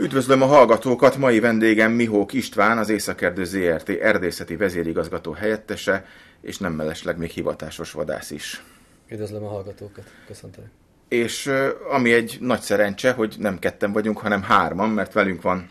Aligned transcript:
Üdvözlöm 0.00 0.42
a 0.42 0.46
hallgatókat, 0.46 1.16
mai 1.16 1.40
vendégem 1.40 1.92
Mihók 1.92 2.32
István, 2.32 2.78
az 2.78 2.88
Északerdő 2.88 3.44
ZRT 3.44 3.88
erdészeti 3.88 4.56
vezérigazgató 4.56 5.32
helyettese, 5.32 6.06
és 6.40 6.58
nem 6.58 6.72
mellesleg 6.72 7.18
még 7.18 7.30
hivatásos 7.30 7.92
vadász 7.92 8.30
is. 8.30 8.62
Üdvözlöm 9.08 9.44
a 9.44 9.48
hallgatókat, 9.48 10.04
köszöntelek. 10.26 10.70
És 11.08 11.52
ami 11.90 12.12
egy 12.12 12.38
nagy 12.40 12.60
szerencse, 12.60 13.12
hogy 13.12 13.34
nem 13.38 13.58
ketten 13.58 13.92
vagyunk, 13.92 14.18
hanem 14.18 14.42
hárman, 14.42 14.90
mert 14.90 15.12
velünk 15.12 15.42
van 15.42 15.70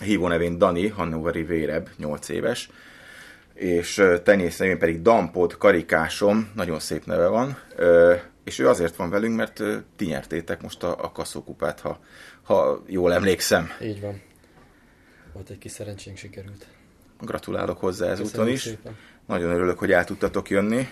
hívó 0.00 0.28
nevén 0.28 0.58
Dani, 0.58 0.88
Hannoveri 0.88 1.42
Véreb, 1.42 1.88
8 1.96 2.28
éves, 2.28 2.70
és 3.54 4.02
tenyész 4.22 4.58
nevén 4.58 4.78
pedig 4.78 5.02
Dampod 5.02 5.56
Karikásom, 5.56 6.50
nagyon 6.54 6.78
szép 6.78 7.04
neve 7.04 7.26
van, 7.26 7.58
és 8.44 8.58
ő 8.58 8.68
azért 8.68 8.96
van 8.96 9.10
velünk, 9.10 9.36
mert 9.36 9.62
ti 9.96 10.04
nyertétek 10.04 10.62
most 10.62 10.82
a, 10.82 11.04
a 11.04 11.12
kaszókupát, 11.12 11.80
ha, 11.80 12.00
ha 12.50 12.82
jól 12.86 13.12
emlékszem. 13.12 13.68
Így 13.82 14.00
van. 14.00 14.20
Volt 15.32 15.50
egy 15.50 15.58
kis 15.58 15.70
szerencsénk, 15.72 16.16
sikerült. 16.16 16.66
Gratulálok 17.20 17.80
hozzá 17.80 18.06
ezúton 18.06 18.48
is. 18.48 18.62
Szépen. 18.62 18.96
Nagyon 19.26 19.50
örülök, 19.50 19.78
hogy 19.78 19.92
el 19.92 20.04
tudtatok 20.04 20.50
jönni, 20.50 20.88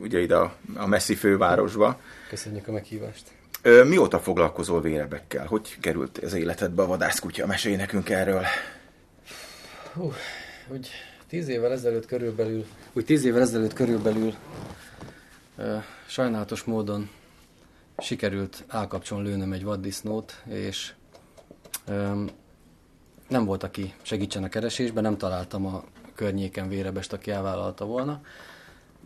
ugye 0.00 0.20
ide 0.20 0.36
a, 0.36 0.54
a 0.74 0.86
messzi 0.86 1.14
fővárosba. 1.14 2.00
Köszönjük 2.28 2.68
a 2.68 2.72
meghívást. 2.72 3.24
Ö, 3.62 3.84
mióta 3.84 4.18
foglalkozol 4.18 4.80
vérebekkel? 4.80 5.46
Hogy 5.46 5.78
került 5.80 6.18
az 6.18 6.32
életedbe 6.32 6.82
a 6.82 6.86
vadászkutya? 6.86 7.46
Mesélj 7.46 7.76
nekünk 7.76 8.08
erről. 8.08 8.44
Hú, 9.92 10.12
úgy 10.68 10.90
tíz 11.28 11.48
évvel 11.48 11.72
ezelőtt 11.72 12.06
körülbelül, 12.06 12.66
úgy 12.92 13.04
tíz 13.04 13.24
évvel 13.24 13.40
ezelőtt 13.40 13.72
körülbelül 13.72 14.34
ö, 15.56 15.76
sajnálatos 16.06 16.62
módon 16.64 17.10
sikerült 17.98 18.64
állkapcson 18.68 19.22
lőnöm 19.22 19.52
egy 19.52 19.64
vaddisznót, 19.64 20.42
és 20.46 20.94
ö, 21.86 22.24
nem 23.28 23.44
volt, 23.44 23.62
aki 23.62 23.94
segítsen 24.02 24.44
a 24.44 24.48
keresésben, 24.48 25.02
nem 25.02 25.16
találtam 25.16 25.66
a 25.66 25.84
környéken 26.14 26.68
vérebest, 26.68 27.12
aki 27.12 27.30
elvállalta 27.30 27.84
volna. 27.84 28.20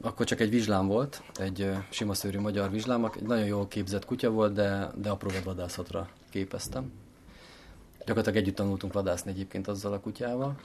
Akkor 0.00 0.26
csak 0.26 0.40
egy 0.40 0.50
vizslám 0.50 0.86
volt, 0.86 1.22
egy 1.34 1.70
sima 1.90 2.14
szőrű 2.14 2.38
magyar 2.40 2.70
vizslám, 2.70 3.04
egy 3.04 3.22
nagyon 3.22 3.46
jól 3.46 3.68
képzett 3.68 4.04
kutya 4.04 4.30
volt, 4.30 4.52
de, 4.52 4.90
de 4.96 5.10
apró 5.10 5.30
vadászatra 5.44 6.08
képeztem. 6.30 6.92
Gyakorlatilag 7.98 8.38
együtt 8.38 8.54
tanultunk 8.54 8.92
vadászni 8.92 9.30
egyébként 9.30 9.68
azzal 9.68 9.92
a 9.92 10.00
kutyával, 10.00 10.56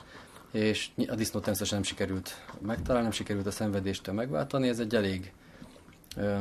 és 0.52 0.90
a 0.98 1.16
disznót 1.16 1.44
természetesen 1.44 1.78
nem 1.78 1.84
sikerült 1.84 2.46
megtalálni, 2.62 3.08
nem 3.08 3.18
sikerült 3.18 3.46
a 3.46 3.52
szenvedéstől 3.52 4.16
megváltani, 4.16 4.68
ez 4.68 4.80
egy 4.80 4.96
elég, 4.96 5.34
ö, 6.16 6.38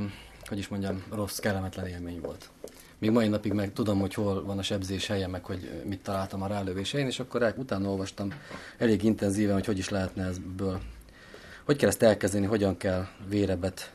hogy 0.49 0.59
is 0.59 0.69
mondjam, 0.69 1.03
rossz, 1.13 1.39
kellemetlen 1.39 1.87
élmény 1.87 2.21
volt. 2.21 2.51
Még 2.99 3.11
mai 3.11 3.29
napig 3.29 3.53
meg 3.53 3.73
tudom, 3.73 4.01
hogy 4.01 4.15
hol 4.15 4.45
van 4.45 4.59
a 4.59 4.63
sebzés 4.63 5.07
helye, 5.07 5.27
meg 5.27 5.45
hogy 5.45 5.83
mit 5.85 6.03
találtam 6.03 6.43
a 6.43 6.47
rálövés 6.47 6.93
helyén, 6.93 7.07
és 7.07 7.19
akkor 7.19 7.43
el, 7.43 7.55
utána 7.57 7.89
olvastam 7.89 8.33
elég 8.79 9.05
intenzíven, 9.05 9.55
hogy 9.55 9.67
hogy 9.67 9.79
is 9.79 9.89
lehetne 9.89 10.27
ebből, 10.27 10.81
hogy 11.65 11.77
kell 11.77 11.89
ezt 11.89 12.03
elkezdeni, 12.03 12.47
hogyan 12.47 12.77
kell 12.77 13.07
vérebet 13.29 13.93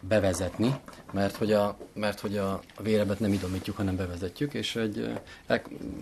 bevezetni, 0.00 0.74
mert 1.12 1.36
hogy 1.36 1.52
a, 1.52 1.76
mert 1.94 2.20
hogy 2.20 2.36
a, 2.36 2.60
vérebet 2.82 3.20
nem 3.20 3.32
idomítjuk, 3.32 3.76
hanem 3.76 3.96
bevezetjük, 3.96 4.54
és 4.54 4.76
egy, 4.76 5.20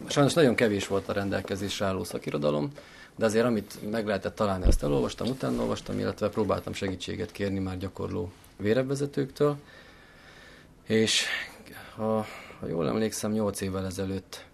sajnos 0.06 0.32
nagyon 0.32 0.54
kevés 0.54 0.86
volt 0.86 1.08
a 1.08 1.12
rendelkezésre 1.12 1.86
álló 1.86 2.04
szakirodalom, 2.04 2.70
de 3.16 3.24
azért 3.24 3.46
amit 3.46 3.90
meg 3.90 4.06
lehetett 4.06 4.34
találni, 4.34 4.66
azt 4.66 4.82
elolvastam, 4.82 5.28
utána 5.28 5.60
olvastam, 5.60 5.98
illetve 5.98 6.28
próbáltam 6.28 6.72
segítséget 6.72 7.32
kérni 7.32 7.58
már 7.58 7.78
gyakorló 7.78 8.32
vérebvezetőktől, 8.62 9.56
és 10.86 11.24
ha, 11.94 12.26
ha 12.60 12.66
jól 12.66 12.88
emlékszem, 12.88 13.32
8 13.32 13.60
évvel 13.60 13.86
ezelőtt, 13.86 14.44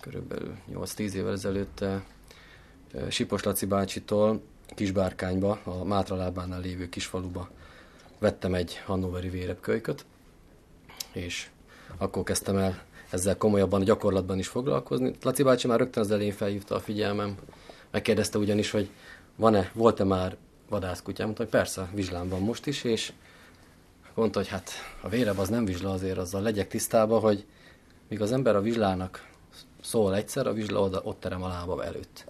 körülbelül 0.00 0.56
8-10 0.72 1.12
évvel 1.12 1.32
ezelőtt 1.32 1.80
eh, 1.80 2.00
eh, 2.92 3.10
Sipos 3.10 3.42
Laci 3.42 3.66
bácsitól 3.66 4.42
Kisbárkányba, 4.74 5.60
a 5.64 5.84
Mátralábánál 5.84 6.60
lévő 6.60 6.88
kisfaluba 6.88 7.50
vettem 8.18 8.54
egy 8.54 8.82
hannoveri 8.84 9.28
vérepkölyköt, 9.28 10.04
és 11.12 11.50
akkor 11.96 12.22
kezdtem 12.22 12.56
el 12.56 12.82
ezzel 13.10 13.36
komolyabban 13.36 13.80
a 13.80 13.84
gyakorlatban 13.84 14.38
is 14.38 14.48
foglalkozni. 14.48 15.12
Laci 15.22 15.42
bácsi 15.42 15.66
már 15.66 15.78
rögtön 15.78 16.02
az 16.02 16.10
elején 16.10 16.32
felhívta 16.32 16.74
a 16.74 16.80
figyelmem, 16.80 17.38
megkérdezte 17.90 18.38
ugyanis, 18.38 18.70
hogy 18.70 18.90
van-e, 19.36 19.70
volt-e 19.74 20.04
már 20.04 20.36
vadászkutyám, 20.68 21.26
mondta, 21.26 21.42
hogy 21.42 21.52
persze, 21.52 21.88
vizslám 21.94 22.28
van 22.28 22.40
most 22.40 22.66
is, 22.66 22.84
és 22.84 23.12
mondta, 24.14 24.38
hogy 24.38 24.48
hát 24.48 24.70
a 25.00 25.08
véreb 25.08 25.38
az 25.38 25.48
nem 25.48 25.64
vizsla, 25.64 25.90
azért 25.90 26.18
azzal 26.18 26.42
legyek 26.42 26.68
tisztában, 26.68 27.20
hogy 27.20 27.46
míg 28.08 28.20
az 28.20 28.32
ember 28.32 28.56
a 28.56 28.60
vizslának 28.60 29.28
szól 29.82 30.14
egyszer, 30.14 30.46
a 30.46 30.52
vizsla 30.52 30.80
oda, 30.80 31.00
ott 31.04 31.20
terem 31.20 31.42
a 31.42 31.48
lába 31.48 31.84
előtt. 31.84 32.24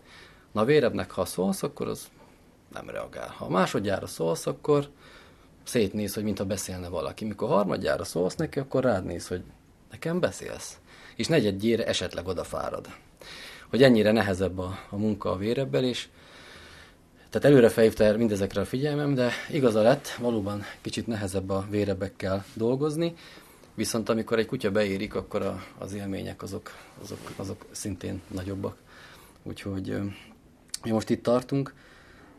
Na 0.52 0.60
a 0.60 0.64
vérebnek, 0.64 1.10
ha 1.10 1.24
szólsz, 1.24 1.62
akkor 1.62 1.88
az 1.88 2.08
nem 2.72 2.90
reagál. 2.90 3.28
Ha 3.28 3.48
másodjára 3.48 4.06
szólsz, 4.06 4.46
akkor 4.46 4.88
szétnéz, 5.64 6.14
hogy 6.14 6.22
mintha 6.24 6.44
beszélne 6.44 6.88
valaki. 6.88 7.24
Mikor 7.24 7.48
harmadjára 7.48 8.04
szólsz 8.04 8.34
neki, 8.34 8.58
akkor 8.58 8.84
rád 8.84 9.04
néz, 9.04 9.28
hogy 9.28 9.42
nekem 9.90 10.20
beszélsz. 10.20 10.78
És 11.16 11.26
negyedjére 11.26 11.86
esetleg 11.86 12.26
odafárad. 12.26 12.86
Hogy 13.68 13.82
ennyire 13.82 14.12
nehezebb 14.12 14.58
a, 14.58 14.78
a 14.90 14.96
munka 14.96 15.30
a 15.30 15.36
vérebbel, 15.36 15.84
és 15.84 16.08
tehát 17.30 17.48
előre 17.48 17.68
felhívta 17.68 18.04
el 18.04 18.16
mindezekre 18.16 18.60
a 18.60 18.64
figyelmem, 18.64 19.14
de 19.14 19.30
igaza 19.50 19.82
lett, 19.82 20.08
valóban 20.08 20.62
kicsit 20.80 21.06
nehezebb 21.06 21.50
a 21.50 21.66
vérebekkel 21.70 22.44
dolgozni, 22.54 23.14
viszont 23.74 24.08
amikor 24.08 24.38
egy 24.38 24.46
kutya 24.46 24.70
beérik, 24.70 25.14
akkor 25.14 25.42
a, 25.42 25.62
az 25.78 25.94
élmények 25.94 26.42
azok, 26.42 26.70
azok, 27.02 27.18
azok 27.36 27.64
szintén 27.70 28.20
nagyobbak. 28.28 28.76
Úgyhogy 29.42 29.98
mi 30.82 30.90
most 30.90 31.10
itt 31.10 31.22
tartunk. 31.22 31.74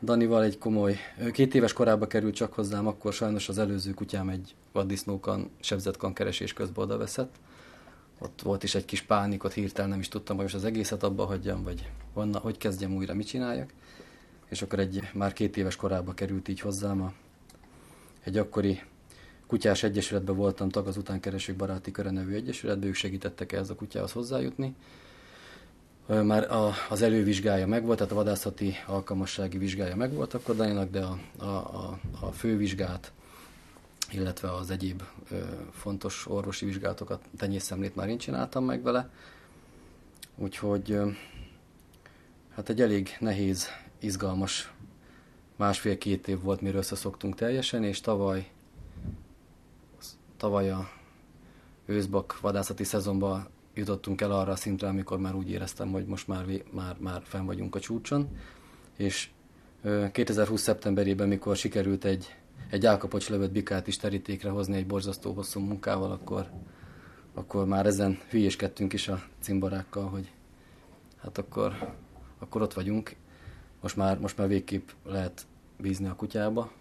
Danival 0.01 0.43
egy 0.43 0.57
komoly, 0.57 0.97
két 1.31 1.55
éves 1.55 1.73
korában 1.73 2.07
került 2.07 2.35
csak 2.35 2.53
hozzám, 2.53 2.87
akkor 2.87 3.13
sajnos 3.13 3.49
az 3.49 3.57
előző 3.57 3.93
kutyám 3.93 4.29
egy 4.29 4.55
vaddisznókan, 4.71 5.49
sebzetkan 5.59 6.13
keresés 6.13 6.53
közben 6.53 6.83
oda 6.83 6.97
veszett. 6.97 7.35
Ott 8.19 8.41
volt 8.41 8.63
is 8.63 8.75
egy 8.75 8.85
kis 8.85 9.01
pánikot, 9.01 9.53
hirtelen 9.53 9.89
nem 9.89 9.99
is 9.99 10.07
tudtam, 10.07 10.35
hogy 10.35 10.45
most 10.45 10.57
az 10.57 10.65
egészet 10.65 11.03
abba 11.03 11.25
hagyjam, 11.25 11.63
vagy 11.63 11.89
honna, 12.13 12.37
hogy 12.39 12.57
kezdjem 12.57 12.95
újra, 12.95 13.13
mit 13.13 13.27
csináljak 13.27 13.73
és 14.49 14.61
akkor 14.61 14.79
egy 14.79 15.09
már 15.13 15.33
két 15.33 15.57
éves 15.57 15.75
korában 15.75 16.15
került 16.15 16.47
így 16.47 16.59
hozzám. 16.59 17.01
A, 17.01 17.13
egy 18.23 18.37
akkori 18.37 18.81
kutyás 19.47 19.83
egyesületben 19.83 20.35
voltam 20.35 20.69
tag, 20.69 20.87
az 20.87 20.97
utánkeresők 20.97 21.55
baráti 21.55 21.91
köre 21.91 22.09
nevű 22.09 22.33
egyesületben, 22.33 22.87
ők 22.87 22.95
segítettek 22.95 23.51
ehhez 23.51 23.69
a 23.69 23.75
kutyához 23.75 24.11
hozzájutni. 24.11 24.75
Már 26.05 26.51
a, 26.51 26.73
az 26.89 27.01
elővizsgája 27.01 27.67
megvolt, 27.67 27.97
tehát 27.97 28.11
a 28.11 28.15
vadászati 28.15 28.75
alkalmassági 28.87 29.57
vizsgája 29.57 29.95
megvolt 29.95 30.33
akkor 30.33 30.55
Daninak, 30.55 30.89
de 30.89 31.01
a, 31.01 31.19
a, 31.37 31.45
a, 31.45 31.99
a 32.19 32.31
fővizsgát, 32.31 33.11
illetve 34.11 34.53
az 34.53 34.69
egyéb 34.69 35.03
ö, 35.31 35.37
fontos 35.71 36.25
orvosi 36.27 36.65
vizsgálatokat, 36.65 37.21
tenyészemlét 37.37 37.95
már 37.95 38.09
én 38.09 38.17
csináltam 38.17 38.65
meg 38.65 38.81
vele. 38.81 39.09
Úgyhogy 40.35 40.91
ö, 40.91 41.09
hát 42.55 42.69
egy 42.69 42.81
elég 42.81 43.09
nehéz 43.19 43.67
izgalmas 43.99 44.73
másfél-két 45.55 46.27
év 46.27 46.41
volt, 46.41 46.61
mire 46.61 46.77
összeszoktunk 46.77 47.35
teljesen, 47.35 47.83
és 47.83 48.01
tavaly, 48.01 48.49
tavaly 50.37 50.69
a 50.69 50.89
őszbak 51.85 52.39
vadászati 52.39 52.83
szezonban 52.83 53.47
jutottunk 53.73 54.21
el 54.21 54.31
arra 54.31 54.51
a 54.51 54.55
szintre, 54.55 54.87
amikor 54.87 55.19
már 55.19 55.35
úgy 55.35 55.49
éreztem, 55.49 55.91
hogy 55.91 56.05
most 56.05 56.27
már, 56.27 56.45
már, 56.71 56.95
már 56.99 57.21
fenn 57.23 57.45
vagyunk 57.45 57.75
a 57.75 57.79
csúcson, 57.79 58.27
és 58.97 59.29
2020. 60.11 60.61
szeptemberében, 60.61 61.27
mikor 61.27 61.55
sikerült 61.55 62.05
egy, 62.05 62.35
egy 62.69 62.85
álkapocs 62.85 63.29
lövött 63.29 63.51
bikát 63.51 63.87
is 63.87 63.97
terítékre 63.97 64.49
hozni 64.49 64.75
egy 64.75 64.87
borzasztó 64.87 65.33
hosszú 65.33 65.59
munkával, 65.59 66.11
akkor, 66.11 66.49
akkor 67.33 67.65
már 67.65 67.85
ezen 67.85 68.19
hülyéskedtünk 68.29 68.93
is 68.93 69.07
a 69.07 69.23
cimborákkal, 69.39 70.09
hogy 70.09 70.31
hát 71.21 71.37
akkor, 71.37 71.93
akkor 72.39 72.61
ott 72.61 72.73
vagyunk, 72.73 73.15
most 73.81 73.95
már, 73.95 74.19
most 74.19 74.37
már 74.37 74.47
végképp 74.47 74.89
lehet 75.05 75.45
bízni 75.77 76.07
a 76.07 76.15
kutyába. 76.15 76.71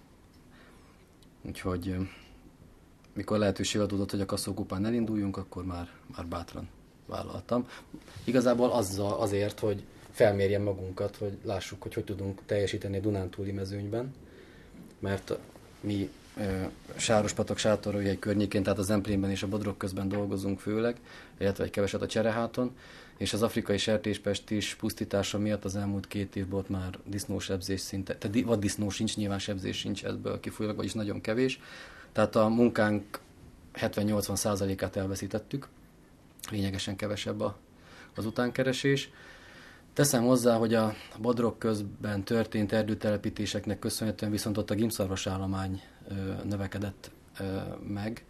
Úgyhogy 1.43 1.97
mikor 3.13 3.39
lehetőség 3.39 3.81
adódott, 3.81 4.11
hogy 4.11 4.21
a 4.21 4.27
kasszókupán 4.27 4.87
elinduljunk, 4.87 5.37
akkor 5.37 5.65
már, 5.65 5.89
már 6.17 6.27
bátran 6.27 6.69
vállaltam. 7.07 7.69
Igazából 8.25 8.71
azzal, 8.71 9.21
azért, 9.21 9.61
hogy 9.61 9.83
felmérjem 10.11 10.63
magunkat, 10.63 11.17
hogy 11.17 11.39
lássuk, 11.43 11.83
hogy 11.83 11.95
hogy 11.95 12.05
tudunk 12.05 12.41
teljesíteni 12.47 12.97
a 12.97 13.01
Dunántúli 13.01 13.53
mezőnyben, 13.53 14.15
mert 14.99 15.39
mi 15.81 16.11
Sárospatak 16.97 17.59
sátorolja 17.59 18.19
környékén, 18.19 18.63
tehát 18.63 18.79
az 18.79 18.91
Emplénben 18.91 19.31
és 19.31 19.43
a 19.43 19.49
Bodrog 19.49 19.77
közben 19.77 20.09
dolgozunk 20.09 20.61
főleg, 20.61 20.97
illetve 21.39 21.65
egy 21.65 21.71
keveset 21.71 22.03
a 22.03 22.07
Csereháton, 22.07 22.77
és 23.17 23.33
az 23.33 23.43
afrikai 23.43 23.79
sertéspest 23.79 24.51
is 24.51 24.75
pusztítása 24.75 25.39
miatt 25.39 25.65
az 25.65 25.77
elmúlt 25.77 26.07
két 26.07 26.37
évben 26.37 26.51
volt 26.51 26.69
már 26.69 26.99
disznósebzés 27.05 27.81
szinte, 27.81 28.17
tehát 28.17 28.41
vaddisznó 28.45 28.91
sincs, 28.91 29.17
nyilván 29.17 29.39
sebzés 29.39 29.79
sincs 29.79 30.05
ebből 30.05 30.41
kifolyólag, 30.41 30.77
vagyis 30.77 30.93
nagyon 30.93 31.21
kevés. 31.21 31.61
Tehát 32.13 32.37
a 32.37 32.49
munkánk 32.49 33.21
70-80 33.75 34.35
százalékát 34.37 34.97
elveszítettük, 34.97 35.69
lényegesen 36.51 36.97
kevesebb 36.97 37.41
a, 37.41 37.57
az 38.15 38.27
utánkeresés. 38.27 39.11
Teszem 39.93 40.25
hozzá, 40.25 40.57
hogy 40.57 40.75
a 40.75 40.95
bodrok 41.19 41.59
közben 41.59 42.23
történt 42.25 42.73
erdőtelepítéseknek 42.73 43.79
köszönhetően 43.79 44.33
viszont 44.33 44.59
ott 44.59 44.71
a 44.71 44.75
gimszarvas 44.75 45.27
állomány 45.27 45.83
növekedett 46.45 47.11
meg 47.87 48.25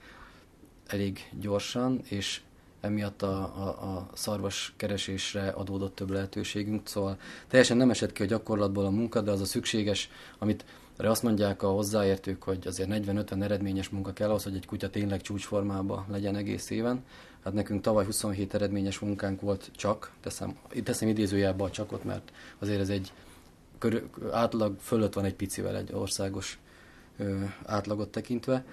elég 0.86 1.30
gyorsan, 1.40 2.00
és 2.04 2.40
emiatt 2.80 3.22
a, 3.22 3.40
a, 3.42 3.69
a 3.69 4.08
szarvas 4.12 4.72
keresésre 4.76 5.48
adódott 5.48 5.94
több 5.94 6.10
lehetőségünk, 6.10 6.88
szóval 6.88 7.19
teljesen 7.48 7.76
nem 7.76 7.90
esett 7.90 8.12
ki 8.12 8.22
a 8.22 8.26
gyakorlatból 8.26 8.84
a 8.84 8.90
munka, 8.90 9.20
de 9.20 9.30
az 9.30 9.40
a 9.40 9.44
szükséges, 9.44 10.10
amit 10.38 10.64
azt 10.96 11.22
mondják 11.22 11.62
a 11.62 11.70
hozzáértők, 11.70 12.42
hogy 12.42 12.66
azért 12.66 12.88
40-50 12.92 13.42
eredményes 13.42 13.88
munka 13.88 14.12
kell 14.12 14.28
ahhoz, 14.28 14.44
hogy 14.44 14.54
egy 14.54 14.66
kutya 14.66 14.90
tényleg 14.90 15.20
csúcsformában 15.20 16.04
legyen 16.10 16.36
egész 16.36 16.70
éven. 16.70 17.04
Hát 17.44 17.52
nekünk 17.52 17.80
tavaly 17.80 18.04
27 18.04 18.54
eredményes 18.54 18.98
munkánk 18.98 19.40
volt 19.40 19.70
csak, 19.76 20.12
teszem, 20.20 20.56
teszem 20.84 21.08
idézőjelbe 21.08 21.64
a 21.64 21.70
csakot, 21.70 22.04
mert 22.04 22.32
azért 22.58 22.80
ez 22.80 22.88
egy 22.88 23.12
kör, 23.78 24.08
átlag 24.32 24.76
fölött 24.80 25.12
van 25.12 25.25
egy 25.25 25.34
picivel 25.34 25.76
egy 25.76 25.92
országos 25.92 26.58
átlagot 27.65 28.09
tekintve, 28.09 28.65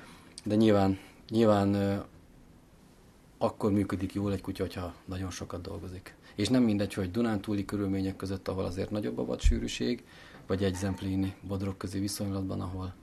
de 0.44 0.56
nyilván, 0.56 1.00
nyilván 1.30 2.04
akkor 3.38 3.72
működik 3.72 4.14
jól 4.14 4.34
egy 4.34 4.42
kutya, 4.42 4.64
hogyha 4.64 4.96
nagyon 5.06 5.32
sokat 5.32 5.62
dolgozik. 5.62 6.16
És 6.36 6.48
nem 6.48 6.64
mindegy, 6.64 6.94
hogy 6.94 7.12
Dunántúli 7.12 7.66
körülmények 7.66 8.16
között, 8.16 8.48
ahol 8.48 8.66
azért 8.66 8.90
nagyobb 8.90 9.18
a 9.18 9.26
vadsűrűség, 9.26 10.04
vagy 10.48 10.64
egy 10.64 10.76
zemplini 10.76 11.36
bodrok 11.42 11.78
közé 11.78 12.00
viszonylatban, 12.00 12.62
ahol, 12.62 12.94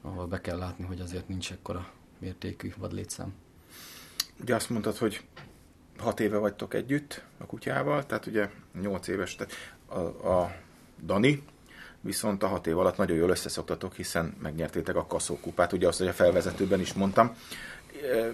ahol 0.00 0.26
be 0.26 0.40
kell 0.40 0.58
látni, 0.58 0.84
hogy 0.84 1.00
azért 1.00 1.28
nincs 1.28 1.52
ekkora 1.52 1.90
mértékű 2.18 2.72
vadlétszám. 2.78 3.34
Ugye 4.40 4.54
azt 4.54 4.70
mondtad, 4.70 4.96
hogy 4.96 5.24
hat 5.98 6.20
éve 6.20 6.38
vagytok 6.38 6.74
együtt 6.74 7.24
a 7.38 7.46
kutyával, 7.46 8.06
tehát 8.06 8.26
ugye 8.26 8.50
nyolc 8.80 9.08
éves, 9.08 9.36
tehát 9.36 9.52
a, 9.86 10.28
a 10.28 10.52
Dani, 11.04 11.42
viszont 12.00 12.42
a 12.42 12.46
hat 12.46 12.66
év 12.66 12.78
alatt 12.78 12.96
nagyon 12.96 13.16
jól 13.16 13.30
összeszoktatok, 13.30 13.94
hiszen 13.94 14.34
megnyertétek 14.42 14.96
a 14.96 15.06
kaszókupát, 15.06 15.72
ugye 15.72 15.88
azt, 15.88 15.98
hogy 15.98 16.08
a 16.08 16.12
felvezetőben 16.12 16.80
is 16.80 16.92
mondtam. 16.92 17.36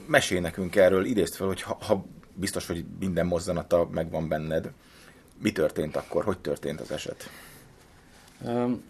Mesél 0.07 0.41
nekünk 0.41 0.77
erről, 0.77 1.05
idézd 1.05 1.35
fel, 1.35 1.47
hogy 1.47 1.63
ha, 1.63 1.79
ha 1.81 2.05
biztos, 2.35 2.67
hogy 2.67 2.85
minden 2.99 3.27
mozzanata 3.27 3.89
megvan 3.91 4.29
benned, 4.29 4.73
mi 5.43 5.53
történt 5.53 5.97
akkor, 5.97 6.25
hogy 6.25 6.39
történt 6.39 6.81
az 6.81 6.91
eset? 6.91 7.31
Um, 8.41 8.83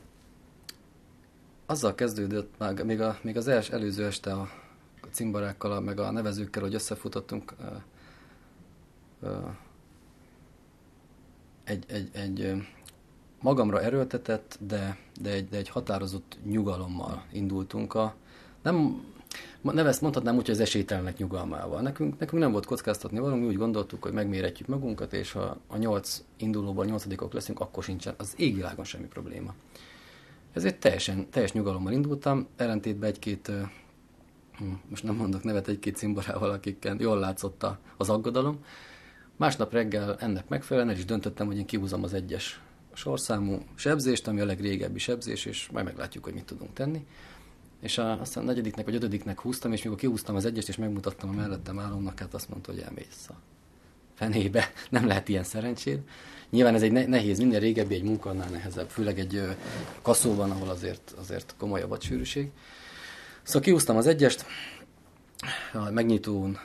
azzal 1.66 1.94
kezdődött, 1.94 2.54
meg, 2.58 2.84
még, 2.84 3.00
a, 3.00 3.18
még 3.22 3.36
az 3.36 3.48
els, 3.48 3.70
előző 3.70 4.06
este 4.06 4.32
a 4.32 4.48
cimbarákkal, 5.10 5.80
meg 5.80 5.98
a 5.98 6.10
nevezőkkel, 6.10 6.62
hogy 6.62 6.74
összefutottunk 6.74 7.54
uh, 7.60 9.30
uh, 9.30 9.50
egy, 11.64 11.84
egy, 11.88 12.08
egy 12.12 12.66
magamra 13.40 13.82
erőltetett, 13.82 14.58
de, 14.60 14.96
de, 15.20 15.30
egy, 15.30 15.48
de 15.48 15.56
egy 15.56 15.68
határozott 15.68 16.38
nyugalommal 16.44 17.24
indultunk. 17.32 17.94
A, 17.94 18.14
nem, 18.62 19.04
nevezt 19.60 20.00
mondhatnám 20.00 20.36
úgy, 20.36 20.46
hogy 20.46 20.54
az 20.54 20.60
esélytelenek 20.60 21.16
nyugalmával. 21.16 21.80
Nekünk, 21.80 22.18
nekünk 22.18 22.42
nem 22.42 22.52
volt 22.52 22.66
kockáztatni 22.66 23.18
valami, 23.18 23.40
mi 23.40 23.46
úgy 23.46 23.56
gondoltuk, 23.56 24.02
hogy 24.02 24.12
megméretjük 24.12 24.68
magunkat, 24.68 25.12
és 25.12 25.32
ha 25.32 25.56
a 25.66 25.76
nyolc 25.76 26.22
indulóban 26.36 26.86
nyolcadikok 26.86 27.32
leszünk, 27.32 27.60
akkor 27.60 27.82
sincsen 27.82 28.14
az 28.16 28.34
égvilágon 28.36 28.84
semmi 28.84 29.06
probléma. 29.06 29.54
Ezért 30.52 30.80
teljesen, 30.80 31.30
teljes 31.30 31.52
nyugalommal 31.52 31.92
indultam, 31.92 32.46
ellentétben 32.56 33.08
egy-két, 33.08 33.50
hm, 34.58 34.64
most 34.88 35.02
nem 35.02 35.14
mondok 35.14 35.42
nevet, 35.42 35.68
egy-két 35.68 35.96
cimborával, 35.96 36.50
akikkel 36.50 36.96
jól 36.98 37.18
látszott 37.18 37.66
az 37.96 38.10
aggodalom. 38.10 38.64
Másnap 39.36 39.72
reggel 39.72 40.16
ennek 40.18 40.48
megfelelően 40.48 40.92
el 40.92 40.98
is 40.98 41.04
döntöttem, 41.04 41.46
hogy 41.46 41.56
én 41.56 41.66
kihúzom 41.66 42.02
az 42.02 42.12
egyes 42.14 42.60
sorszámú 42.96 43.62
sebzést, 43.74 44.28
ami 44.28 44.40
a 44.40 44.44
legrégebbi 44.44 44.98
sebzés, 44.98 45.44
és 45.44 45.68
majd 45.72 45.84
meglátjuk, 45.84 46.24
hogy 46.24 46.34
mit 46.34 46.44
tudunk 46.44 46.72
tenni. 46.72 47.06
És 47.80 47.98
a, 47.98 48.20
aztán 48.20 48.42
a 48.42 48.46
negyediknek 48.46 48.84
vagy 48.84 48.94
ötödiknek 48.94 49.40
húztam, 49.40 49.72
és 49.72 49.82
mikor 49.82 49.98
kihúztam 49.98 50.36
az 50.36 50.44
egyest, 50.44 50.68
és 50.68 50.76
megmutattam 50.76 51.28
a 51.28 51.32
mellettem 51.32 51.78
állónak, 51.78 52.18
hát 52.18 52.34
azt 52.34 52.48
mondta, 52.48 52.72
hogy 52.72 52.80
elmész 52.80 53.26
a 53.28 53.34
fenébe, 54.14 54.72
nem 54.90 55.06
lehet 55.06 55.28
ilyen 55.28 55.44
szerencséd. 55.44 56.00
Nyilván 56.50 56.74
ez 56.74 56.82
egy 56.82 56.92
nehéz, 56.92 57.38
minden 57.38 57.60
régebbi 57.60 57.94
egy 57.94 58.02
munka 58.02 58.30
annál 58.30 58.48
nehezebb, 58.48 58.88
főleg 58.88 59.18
egy 59.18 59.42
kaszóban, 60.02 60.50
ahol 60.50 60.68
azért, 60.68 61.14
azért 61.18 61.54
komolyabb 61.58 61.90
a 61.90 62.00
sűrűség. 62.00 62.50
Szóval 63.42 63.62
kihúztam 63.62 63.96
az 63.96 64.06
egyest, 64.06 64.44
a 65.72 65.90
megnyitón 65.90 66.58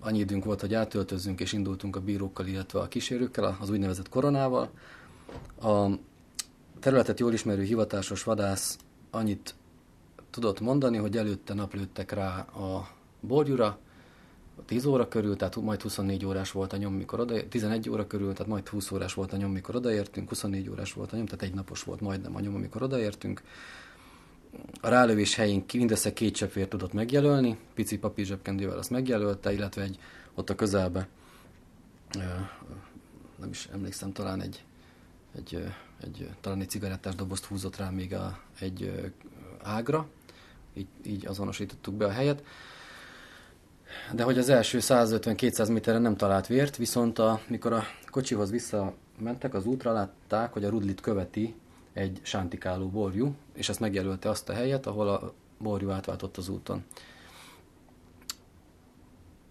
annyi 0.00 0.18
időnk 0.18 0.44
volt, 0.44 0.60
hogy 0.60 0.74
átöltözzünk, 0.74 1.40
és 1.40 1.52
indultunk 1.52 1.96
a 1.96 2.00
bírókkal, 2.00 2.46
illetve 2.46 2.80
a 2.80 2.88
kísérőkkel, 2.88 3.56
az 3.60 3.70
úgynevezett 3.70 4.08
koronával. 4.08 4.70
A 5.62 5.86
területet 6.80 7.20
jól 7.20 7.32
ismerő 7.32 7.62
hivatásos 7.62 8.22
vadász 8.22 8.78
annyit 9.10 9.54
tudott 10.30 10.60
mondani, 10.60 10.96
hogy 10.96 11.16
előtte 11.16 11.54
naplőttek 11.54 12.12
rá 12.12 12.38
a 12.40 12.88
borjura, 13.20 13.78
10 14.66 14.84
óra 14.86 15.08
körül, 15.08 15.36
tehát 15.36 15.56
majd 15.56 15.82
24 15.82 16.24
órás 16.24 16.52
volt 16.52 16.72
a 16.72 16.76
nyom, 16.76 16.94
mikor 16.94 17.20
oda, 17.20 17.48
11 17.48 17.90
óra 17.90 18.06
körül, 18.06 18.32
tehát 18.32 18.52
majd 18.52 18.68
20 18.68 18.90
órás 18.90 19.14
volt 19.14 19.32
a 19.32 19.36
nyom, 19.36 19.52
mikor 19.52 19.76
odaértünk, 19.76 20.28
24 20.28 20.70
órás 20.70 20.92
volt 20.92 21.12
a 21.12 21.16
nyom, 21.16 21.26
tehát 21.26 21.42
egy 21.42 21.54
napos 21.54 21.82
volt 21.82 22.00
majdnem 22.00 22.36
a 22.36 22.40
nyom, 22.40 22.54
amikor 22.54 22.82
odaértünk. 22.82 23.42
A 24.80 24.88
rálövés 24.88 25.34
helyén 25.34 25.64
mindössze 25.72 26.12
két 26.12 26.34
cseppért 26.34 26.68
tudott 26.68 26.92
megjelölni, 26.92 27.58
pici 27.74 27.98
papír 27.98 28.24
zsebkendővel 28.26 28.78
azt 28.78 28.90
megjelölte, 28.90 29.52
illetve 29.52 29.82
egy 29.82 29.98
ott 30.34 30.50
a 30.50 30.54
közelbe, 30.54 31.08
nem 33.38 33.50
is 33.50 33.68
emlékszem, 33.72 34.12
talán 34.12 34.40
egy, 34.40 34.64
egy, 35.38 35.74
egy 36.02 36.30
talán 36.40 36.60
egy 36.60 36.70
cigarettás 36.70 37.14
dobozt 37.14 37.44
húzott 37.44 37.76
rá 37.76 37.90
még 37.90 38.14
a, 38.14 38.38
egy 38.58 39.12
ágra, 39.62 40.08
így, 40.74 40.86
így 41.02 41.26
azonosítottuk 41.26 41.94
be 41.94 42.04
a 42.04 42.10
helyet. 42.10 42.44
De 44.12 44.22
hogy 44.22 44.38
az 44.38 44.48
első 44.48 44.78
150-200 44.80 45.72
méterre 45.72 45.98
nem 45.98 46.16
talált 46.16 46.46
vért, 46.46 46.76
viszont 46.76 47.18
a, 47.18 47.40
mikor 47.48 47.72
a 47.72 47.84
kocsihoz 48.06 48.50
visszamentek 48.50 49.54
az 49.54 49.64
útra, 49.64 49.92
látták, 49.92 50.52
hogy 50.52 50.64
a 50.64 50.68
rudlit 50.68 51.00
követi 51.00 51.54
egy 51.92 52.20
sántikáló 52.22 52.88
borjú, 52.88 53.34
és 53.54 53.68
ezt 53.68 53.80
megjelölte 53.80 54.28
azt 54.28 54.48
a 54.48 54.52
helyet, 54.52 54.86
ahol 54.86 55.08
a 55.08 55.32
borjú 55.58 55.90
átváltott 55.90 56.36
az 56.36 56.48
úton. 56.48 56.84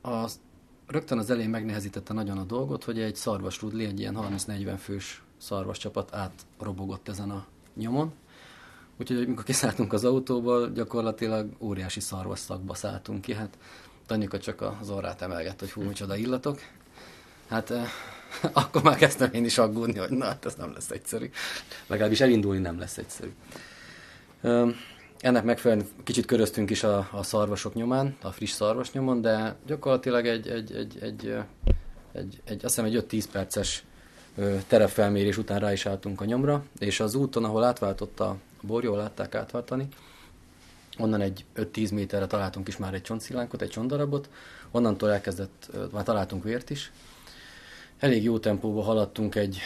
Az, 0.01 0.39
rögtön 0.88 1.17
az 1.17 1.29
elején 1.29 1.50
megnehezítette 1.50 2.13
nagyon 2.13 2.38
a 2.38 2.44
dolgot, 2.44 2.84
hogy 2.84 3.00
egy 3.00 3.15
szarvas 3.15 3.62
rudli, 3.62 3.86
egy 3.86 4.00
ilyen 4.00 4.17
30-40 4.17 4.75
fős 4.79 5.22
szarvas 5.38 5.77
csapat 5.77 6.13
átrobogott 6.13 7.10
ezen 7.10 7.29
a 7.29 7.46
nyomon, 7.75 8.13
Úgyhogy 9.00 9.24
amikor 9.24 9.44
kiszálltunk 9.44 9.94
az 9.94 10.06
autóból, 10.06 10.70
gyakorlatilag 10.72 11.50
óriási 11.60 12.00
szarvasszakba 12.00 12.74
szálltunk 12.74 13.22
ki. 13.22 13.34
Hát 13.34 13.58
Tanyika 14.06 14.39
csak 14.39 14.62
az 14.82 14.89
orrát 14.89 15.22
emelgett, 15.22 15.60
hogy 15.60 15.72
hú, 15.72 15.82
micsoda 15.82 16.15
illatok. 16.15 16.60
Hát 17.48 17.72
eh, 17.72 17.88
akkor 18.63 18.82
már 18.82 18.96
kezdtem 18.96 19.34
én 19.34 19.46
is 19.46 19.58
aggódni, 19.58 20.00
hogy 20.00 20.10
na, 20.10 20.25
hát 20.25 20.46
ez 20.46 20.56
nem 20.56 20.74
lesz 20.74 20.89
egyszerű. 20.89 21.29
Legalábbis 21.88 22.22
elindulni 22.22 22.60
nem 22.60 22.79
lesz 22.79 22.98
egyszerű. 22.98 23.34
Um, 24.41 24.75
ennek 25.20 25.44
megfelelően 25.44 25.88
kicsit 26.03 26.25
köröztünk 26.25 26.70
is 26.70 26.84
a, 26.84 27.10
a 27.12 27.24
szarvasok 27.24 27.74
nyomán, 27.74 28.15
a 28.22 28.32
friss 28.32 28.51
szarvas 28.51 28.91
nyomon, 28.91 29.22
de 29.22 29.56
gyakorlatilag 29.65 30.25
egy, 30.25 30.48
egy, 30.48 30.75
egy, 30.75 30.98
egy, 31.01 31.36
egy, 32.13 32.41
egy 32.46 32.65
azt 32.65 32.75
hiszem 32.75 32.86
egy 32.86 33.06
5-10 33.10 33.24
perces 33.32 33.84
terepfelmérés 34.67 35.38
után 35.38 35.60
rá 35.60 35.72
is 35.72 35.86
álltunk 35.86 36.22
a 36.22 36.25
nyomra, 36.25 36.63
és 36.79 37.00
az 37.00 37.15
úton, 37.15 37.44
ahol 37.44 37.63
átváltott 37.63 38.20
a 38.20 38.38
borjó, 38.62 38.96
látták 38.96 39.36
átváltani, 39.36 39.88
onnan 40.98 41.22
egy 41.22 41.46
5-10 41.56 41.94
méterre 41.94 42.27
találtunk 42.27 42.67
is 42.67 42.77
már 42.77 42.94
egy 42.94 43.01
csontszilánkot, 43.01 43.62
egy 43.62 43.70
csontdarabot, 43.70 44.29
onnantól 44.72 45.12
elkezdett, 45.12 45.72
már 45.91 46.03
találtunk 46.03 46.44
vért 46.44 46.70
is. 46.70 46.91
Elég 48.00 48.24
jó 48.24 48.39
tempóban 48.39 48.84
haladtunk 48.84 49.36
egy 49.36 49.60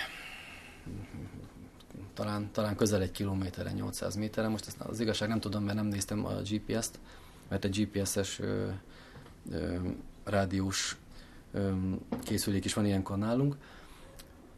talán, 2.14 2.50
talán 2.52 2.76
közel 2.76 3.02
egy 3.02 3.12
kilométeren, 3.12 3.74
800 3.74 4.16
méteren. 4.16 4.52
Most 4.52 4.68
ezt 4.68 4.80
az 4.80 5.00
igazság 5.00 5.30
nem 5.30 5.40
tudom, 5.40 5.64
mert 5.64 5.78
nem 5.78 5.86
néztem 5.86 6.26
a 6.26 6.32
GPS-t, 6.50 7.00
mert 7.48 7.66
egy 7.66 7.82
GPS-es 7.82 8.40
ö, 8.40 8.68
ö, 9.52 9.76
rádiós 10.24 10.98
ö, 11.52 11.72
készülék 12.24 12.66
is 12.66 12.74
van 12.74 12.86
ilyenkor 12.86 13.18
nálunk. 13.18 13.56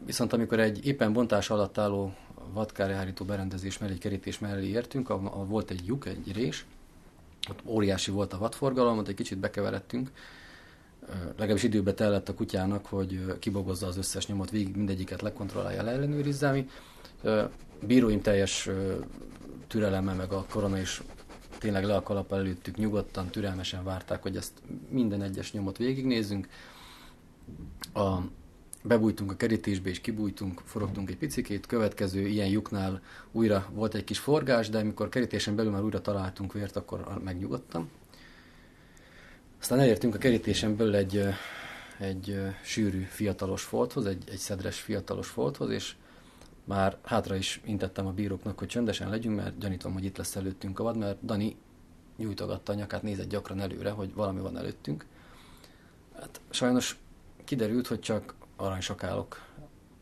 Viszont 0.05 0.33
amikor 0.33 0.59
egy 0.59 0.85
éppen 0.85 1.13
bontás 1.13 1.49
alatt 1.49 1.77
álló 1.77 2.13
vadkárjárító 2.53 3.25
berendezés 3.25 3.77
mellé, 3.77 3.97
kerítés 3.97 4.39
mellé 4.39 4.67
értünk, 4.67 5.09
ahol 5.09 5.45
volt 5.45 5.71
egy 5.71 5.85
lyuk, 5.85 6.05
egy 6.05 6.31
rés, 6.33 6.65
ott 7.49 7.59
óriási 7.65 8.11
volt 8.11 8.33
a 8.33 8.37
vadforgalom, 8.37 8.97
ott 8.97 9.07
egy 9.07 9.15
kicsit 9.15 9.37
bekeveredtünk, 9.37 10.11
legalábbis 11.35 11.63
időbe 11.63 11.93
tellett 11.93 12.29
a 12.29 12.33
kutyának, 12.33 12.85
hogy 12.85 13.35
kibogozza 13.39 13.87
az 13.87 13.97
összes 13.97 14.27
nyomot, 14.27 14.49
végig 14.49 14.75
mindegyiket 14.75 15.21
lekontrollálja, 15.21 15.83
leellenőrizze, 15.83 16.51
mi. 16.51 16.69
Bíróim 17.85 18.21
teljes 18.21 18.69
türelemmel, 19.67 20.15
meg 20.15 20.31
a 20.31 20.45
korona 20.49 20.79
is 20.79 21.01
tényleg 21.57 21.83
le 21.83 21.95
a 21.95 22.03
kalappal 22.03 22.39
előttük, 22.39 22.77
nyugodtan, 22.77 23.27
türelmesen 23.27 23.83
várták, 23.83 24.21
hogy 24.21 24.35
ezt 24.35 24.51
minden 24.89 25.21
egyes 25.21 25.51
nyomot 25.51 25.77
végignézzünk. 25.77 26.47
A 27.93 28.17
bebújtunk 28.83 29.31
a 29.31 29.35
kerítésbe 29.35 29.89
és 29.89 30.01
kibújtunk, 30.01 30.61
forogtunk 30.65 31.09
egy 31.09 31.17
picikét, 31.17 31.65
következő 31.65 32.27
ilyen 32.27 32.47
lyuknál 32.47 33.01
újra 33.31 33.69
volt 33.73 33.95
egy 33.95 34.03
kis 34.03 34.19
forgás, 34.19 34.69
de 34.69 34.77
amikor 34.77 35.09
kerítésen 35.09 35.55
belül 35.55 35.71
már 35.71 35.83
újra 35.83 36.01
találtunk 36.01 36.53
vért, 36.53 36.75
akkor 36.75 37.19
megnyugodtam. 37.23 37.89
Aztán 39.59 39.79
elértünk 39.79 40.15
a 40.15 40.17
kerítésen 40.17 40.75
belül 40.75 40.95
egy, 40.95 41.23
egy 41.99 42.41
sűrű 42.63 43.01
fiatalos 43.01 43.63
folthoz, 43.63 44.05
egy, 44.05 44.23
egy 44.31 44.37
szedres 44.37 44.79
fiatalos 44.79 45.27
folthoz, 45.27 45.69
és 45.69 45.95
már 46.63 46.97
hátra 47.03 47.35
is 47.35 47.61
intettem 47.65 48.07
a 48.07 48.11
bíróknak, 48.11 48.59
hogy 48.59 48.67
csöndesen 48.67 49.09
legyünk, 49.09 49.35
mert 49.35 49.57
gyanítom, 49.57 49.93
hogy 49.93 50.05
itt 50.05 50.17
lesz 50.17 50.35
előttünk 50.35 50.79
a 50.79 50.83
vad, 50.83 50.97
mert 50.97 51.25
Dani 51.25 51.55
nyújtogatta 52.17 52.71
a 52.71 52.75
nyakát, 52.75 53.01
nézett 53.01 53.29
gyakran 53.29 53.59
előre, 53.59 53.89
hogy 53.89 54.13
valami 54.13 54.39
van 54.39 54.57
előttünk. 54.57 55.05
Hát 56.19 56.41
sajnos 56.49 56.97
kiderült, 57.43 57.87
hogy 57.87 57.99
csak 57.99 58.35
aranysakálok 58.55 59.41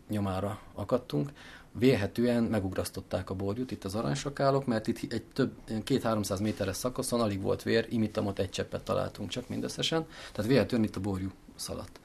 nyomára 0.10 0.60
akadtunk. 0.74 1.32
Vélhetően 1.72 2.44
megugrasztották 2.44 3.30
a 3.30 3.34
borjút 3.34 3.72
itt 3.72 3.84
az 3.84 3.96
aranysakálok, 3.96 4.66
mert 4.66 4.88
itt 4.88 5.14
egy 5.14 5.24
több, 5.24 5.52
két-háromszáz 5.84 6.40
méteres 6.40 6.76
szakaszon 6.76 7.22
alig 7.22 7.42
volt 7.42 7.64
vér, 7.64 7.88
imittamot 7.90 8.40
egy 8.40 8.50
cseppet 8.50 8.84
találtunk 8.84 9.30
csak 9.30 9.50
mindösszesen, 9.50 10.06
tehát 10.32 10.52
vélhetően 10.52 10.84
itt 10.84 10.96
a 10.96 11.00
borjú 11.00 11.32
szaladt. 11.56 12.00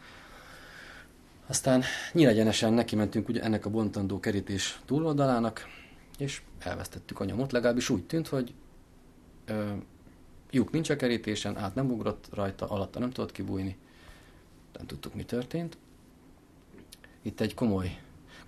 Aztán 1.46 1.82
nyílegyenesen 2.12 2.72
neki 2.72 2.96
mentünk 2.96 3.28
ugye 3.28 3.42
ennek 3.42 3.66
a 3.66 3.70
bontandó 3.70 4.20
kerítés 4.20 4.80
túloldalának, 4.84 5.66
és 6.18 6.42
elvesztettük 6.58 7.20
a 7.20 7.24
nyomot, 7.24 7.52
legalábbis 7.52 7.88
úgy 7.88 8.04
tűnt, 8.04 8.28
hogy 8.28 8.54
ö, 9.44 9.72
lyuk 10.50 10.70
nincs 10.70 10.90
a 10.90 10.96
kerítésen, 10.96 11.56
át 11.56 11.74
nem 11.74 11.90
ugrott 11.90 12.28
rajta, 12.32 12.66
alatta 12.68 12.98
nem 12.98 13.10
tudott 13.10 13.32
kibújni, 13.32 13.76
nem 14.76 14.86
tudtuk 14.86 15.14
mi 15.14 15.24
történt. 15.24 15.76
Itt 17.26 17.40
egy 17.40 17.54
komoly, 17.54 17.98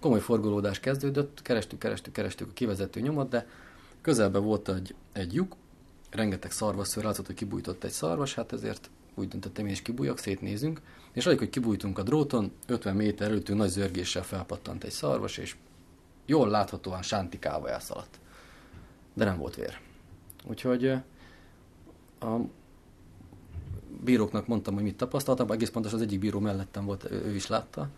komoly 0.01 0.21
forgolódás 0.21 0.81
kezdődött, 0.81 1.43
kerestük, 1.43 1.79
kerestük, 1.79 2.13
kerestük 2.13 2.49
a 2.49 2.53
kivezető 2.53 3.01
nyomot, 3.01 3.29
de 3.29 3.47
közelben 4.01 4.43
volt 4.43 4.69
egy, 4.69 4.95
egy 5.13 5.35
lyuk, 5.35 5.57
rengeteg 6.11 6.51
szarvasszőr 6.51 7.05
látszott, 7.05 7.27
hogy 7.27 7.35
kibújtott 7.35 7.85
egy 7.85 7.91
szarvas, 7.91 8.35
hát 8.35 8.53
ezért 8.53 8.91
úgy 9.15 9.29
döntöttem, 9.29 9.67
én 9.67 9.71
is 9.71 9.83
kibújok, 9.83 10.19
szétnézünk, 10.19 10.81
és 11.13 11.27
alig, 11.27 11.39
hogy 11.39 11.51
kibújtunk 11.51 11.99
a 11.99 12.03
dróton, 12.03 12.53
50 12.67 12.97
méter 12.97 13.29
előttünk 13.29 13.59
nagy 13.59 13.69
zörgéssel 13.69 14.23
felpattant 14.23 14.85
egy 14.85 14.91
szarvas, 14.91 15.37
és 15.37 15.57
jól 16.27 16.49
láthatóan 16.49 17.03
sántikálva 17.03 17.71
elszaladt. 17.71 18.21
De 19.15 19.25
nem 19.25 19.39
volt 19.39 19.55
vér. 19.55 19.81
Úgyhogy 20.49 20.87
a 22.21 22.37
bíróknak 24.05 24.47
mondtam, 24.47 24.75
hogy 24.75 24.83
mit 24.83 24.97
tapasztaltam, 24.97 25.51
egész 25.51 25.71
pontosan 25.71 25.99
az 25.99 26.05
egyik 26.05 26.19
bíró 26.19 26.39
mellettem 26.39 26.85
volt, 26.85 27.11
ő 27.11 27.35
is 27.35 27.47
látta, 27.47 27.89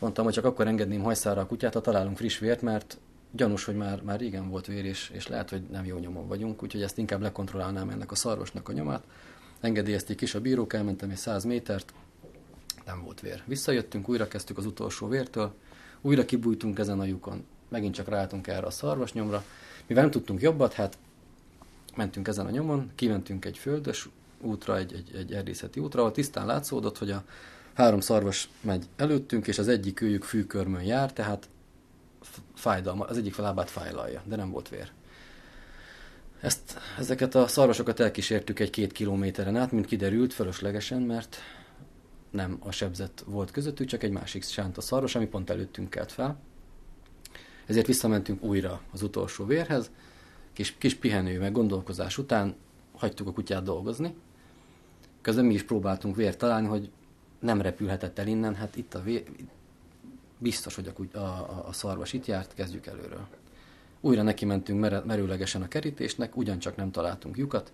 mondtam, 0.00 0.24
hogy 0.24 0.34
csak 0.34 0.44
akkor 0.44 0.66
engedném 0.66 1.02
hajszára 1.02 1.40
a 1.40 1.46
kutyát, 1.46 1.74
ha 1.74 1.80
találunk 1.80 2.16
friss 2.16 2.38
vért, 2.38 2.62
mert 2.62 2.98
gyanús, 3.30 3.64
hogy 3.64 3.76
már, 3.76 4.02
már 4.02 4.18
régen 4.18 4.48
volt 4.48 4.66
vér, 4.66 4.84
és, 4.84 5.10
és 5.14 5.26
lehet, 5.26 5.50
hogy 5.50 5.62
nem 5.70 5.84
jó 5.84 5.98
nyomon 5.98 6.28
vagyunk, 6.28 6.62
úgyhogy 6.62 6.82
ezt 6.82 6.98
inkább 6.98 7.20
lekontrollálnám 7.20 7.90
ennek 7.90 8.10
a 8.10 8.14
szarvasnak 8.14 8.68
a 8.68 8.72
nyomát. 8.72 9.04
Engedélyezték 9.60 10.20
is 10.20 10.34
a 10.34 10.40
bírók, 10.40 10.72
elmentem 10.72 11.10
egy 11.10 11.16
100 11.16 11.44
métert, 11.44 11.92
nem 12.86 13.02
volt 13.02 13.20
vér. 13.20 13.42
Visszajöttünk, 13.46 14.08
újra 14.08 14.28
kezdtük 14.28 14.58
az 14.58 14.66
utolsó 14.66 15.08
vértől, 15.08 15.54
újra 16.00 16.24
kibújtunk 16.24 16.78
ezen 16.78 17.00
a 17.00 17.04
lyukon, 17.04 17.46
megint 17.68 17.94
csak 17.94 18.08
ráálltunk 18.08 18.46
erre 18.46 18.66
a 18.66 18.70
szarvas 18.70 19.12
nyomra. 19.12 19.44
Mivel 19.86 20.02
nem 20.02 20.12
tudtunk 20.12 20.40
jobbat, 20.40 20.72
hát 20.72 20.98
mentünk 21.96 22.28
ezen 22.28 22.46
a 22.46 22.50
nyomon, 22.50 22.90
kimentünk 22.94 23.44
egy 23.44 23.58
földös 23.58 24.08
útra, 24.40 24.76
egy, 24.76 24.92
egy, 24.92 25.16
egy 25.16 25.32
erdészeti 25.32 25.80
útra, 25.80 26.00
ahol 26.00 26.12
tisztán 26.12 26.46
látszódott, 26.46 26.98
hogy 26.98 27.10
a 27.10 27.24
három 27.74 28.00
szarvas 28.00 28.48
megy 28.60 28.84
előttünk, 28.96 29.46
és 29.46 29.58
az 29.58 29.68
egyik 29.68 30.00
őjük 30.00 30.24
fűkörmön 30.24 30.82
jár, 30.82 31.12
tehát 31.12 31.48
fájdalma, 32.54 33.04
az 33.04 33.16
egyik 33.16 33.36
lábát 33.36 33.70
fájlalja, 33.70 34.22
de 34.24 34.36
nem 34.36 34.50
volt 34.50 34.68
vér. 34.68 34.90
Ezt, 36.40 36.78
ezeket 36.98 37.34
a 37.34 37.46
szarvasokat 37.46 38.00
elkísértük 38.00 38.58
egy-két 38.58 38.92
kilométeren 38.92 39.56
át, 39.56 39.72
mint 39.72 39.86
kiderült, 39.86 40.32
fölöslegesen, 40.32 41.02
mert 41.02 41.36
nem 42.30 42.56
a 42.60 42.70
sebzett 42.70 43.24
volt 43.26 43.50
közöttük, 43.50 43.86
csak 43.86 44.02
egy 44.02 44.10
másik 44.10 44.42
sánta 44.42 44.80
szarvas, 44.80 45.14
ami 45.14 45.26
pont 45.26 45.50
előttünk 45.50 45.90
kelt 45.90 46.12
fel. 46.12 46.38
Ezért 47.66 47.86
visszamentünk 47.86 48.42
újra 48.42 48.80
az 48.92 49.02
utolsó 49.02 49.44
vérhez, 49.44 49.90
kis, 50.52 50.78
kis 50.78 50.94
pihenő, 50.94 51.38
meg 51.38 51.52
gondolkozás 51.52 52.18
után 52.18 52.54
hagytuk 52.96 53.28
a 53.28 53.32
kutyát 53.32 53.62
dolgozni. 53.62 54.14
Közben 55.20 55.44
mi 55.44 55.54
is 55.54 55.62
próbáltunk 55.62 56.16
vért 56.16 56.38
találni, 56.38 56.66
hogy 56.66 56.90
nem 57.40 57.60
repülhetett 57.60 58.18
el 58.18 58.26
innen, 58.26 58.54
hát 58.54 58.76
itt 58.76 58.94
a 58.94 59.02
vér, 59.02 59.24
biztos, 60.38 60.74
hogy 60.74 60.92
a, 61.12 61.18
a, 61.18 61.64
a 61.66 61.72
szarvas 61.72 62.12
itt 62.12 62.26
járt, 62.26 62.54
kezdjük 62.54 62.86
előről. 62.86 63.26
Újra 64.00 64.22
neki 64.22 64.44
mentünk 64.44 64.80
mer- 64.80 65.04
merőlegesen 65.04 65.62
a 65.62 65.68
kerítésnek, 65.68 66.36
ugyancsak 66.36 66.76
nem 66.76 66.90
találtunk 66.90 67.36
lyukat, 67.36 67.72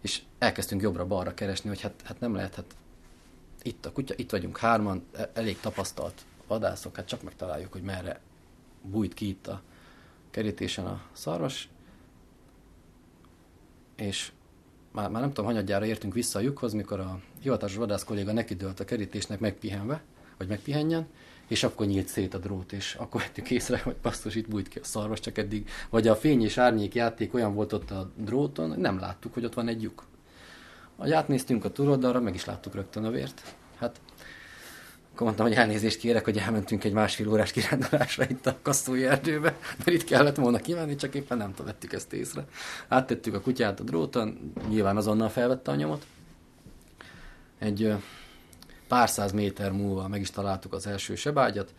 és 0.00 0.22
elkezdtünk 0.38 0.82
jobbra-balra 0.82 1.34
keresni, 1.34 1.68
hogy 1.68 1.80
hát, 1.80 2.02
hát 2.04 2.20
nem 2.20 2.34
lehet, 2.34 2.54
hát 2.54 2.74
itt 3.62 3.86
a 3.86 3.92
kutya, 3.92 4.14
itt 4.16 4.30
vagyunk 4.30 4.58
hárman, 4.58 5.04
e, 5.12 5.30
elég 5.34 5.60
tapasztalt 5.60 6.24
vadászok, 6.46 6.96
hát 6.96 7.06
csak 7.06 7.22
megtaláljuk, 7.22 7.72
hogy 7.72 7.82
merre 7.82 8.20
bújt 8.82 9.14
ki 9.14 9.28
itt 9.28 9.46
a 9.46 9.62
kerítésen 10.30 10.86
a 10.86 11.02
szarvas, 11.12 11.68
és 13.96 14.32
már, 14.92 15.10
már 15.10 15.20
nem 15.20 15.32
tudom, 15.32 15.44
hanyadjára 15.44 15.84
értünk 15.84 16.14
vissza 16.14 16.38
a 16.38 16.42
lyukhoz, 16.42 16.72
mikor 16.72 17.00
a 17.00 17.20
hivatásos 17.40 17.76
vadász 17.76 18.04
kolléga 18.04 18.32
neki 18.32 18.54
dőlt 18.54 18.80
a 18.80 18.84
kerítésnek 18.84 19.40
megpihenve, 19.40 20.02
vagy 20.38 20.48
megpihenjen, 20.48 21.06
és 21.46 21.62
akkor 21.62 21.86
nyílt 21.86 22.08
szét 22.08 22.34
a 22.34 22.38
drót, 22.38 22.72
és 22.72 22.94
akkor 22.94 23.20
vettük 23.20 23.50
észre, 23.50 23.78
hogy 23.78 23.96
basszus, 24.02 24.34
itt 24.34 24.48
bújt 24.48 24.68
ki 24.68 24.78
a 24.78 24.84
szarvas, 24.84 25.20
csak 25.20 25.38
eddig, 25.38 25.68
vagy 25.90 26.08
a 26.08 26.16
fény 26.16 26.42
és 26.42 26.58
árnyék 26.58 26.94
játék 26.94 27.34
olyan 27.34 27.54
volt 27.54 27.72
ott 27.72 27.90
a 27.90 28.10
dróton, 28.16 28.80
nem 28.80 28.98
láttuk, 28.98 29.34
hogy 29.34 29.44
ott 29.44 29.54
van 29.54 29.68
egy 29.68 29.82
lyuk. 29.82 30.04
Ahogy 30.96 31.12
átnéztünk 31.12 31.64
a 31.64 31.72
túloldalra, 31.72 32.20
meg 32.20 32.34
is 32.34 32.44
láttuk 32.44 32.74
rögtön 32.74 33.04
a 33.04 33.10
vért. 33.10 33.54
Hát 33.76 34.00
akkor 35.20 35.32
mondtam, 35.32 35.52
hogy 35.56 35.64
elnézést 35.64 35.98
kérek, 35.98 36.24
hogy 36.24 36.36
elmentünk 36.38 36.84
egy 36.84 36.92
másfél 36.92 37.28
órás 37.28 37.52
kirándulásra 37.52 38.24
itt 38.28 38.46
a 38.46 38.56
kasztói 38.62 39.04
erdőbe, 39.04 39.56
mert 39.76 39.90
itt 39.90 40.04
kellett 40.04 40.36
volna 40.36 40.58
kimenni, 40.58 40.94
csak 40.96 41.14
éppen 41.14 41.38
nem 41.38 41.54
vettük 41.64 41.92
ezt 41.92 42.12
észre. 42.12 42.44
Áttettük 42.88 43.34
a 43.34 43.40
kutyát 43.40 43.80
a 43.80 43.82
dróton, 43.82 44.52
nyilván 44.68 44.96
azonnal 44.96 45.28
felvette 45.28 45.70
a 45.70 45.74
nyomot. 45.74 46.06
Egy 47.58 47.94
pár 48.88 49.08
száz 49.08 49.32
méter 49.32 49.72
múlva 49.72 50.08
meg 50.08 50.20
is 50.20 50.30
találtuk 50.30 50.72
az 50.72 50.86
első 50.86 51.14
sebágyat, 51.14 51.74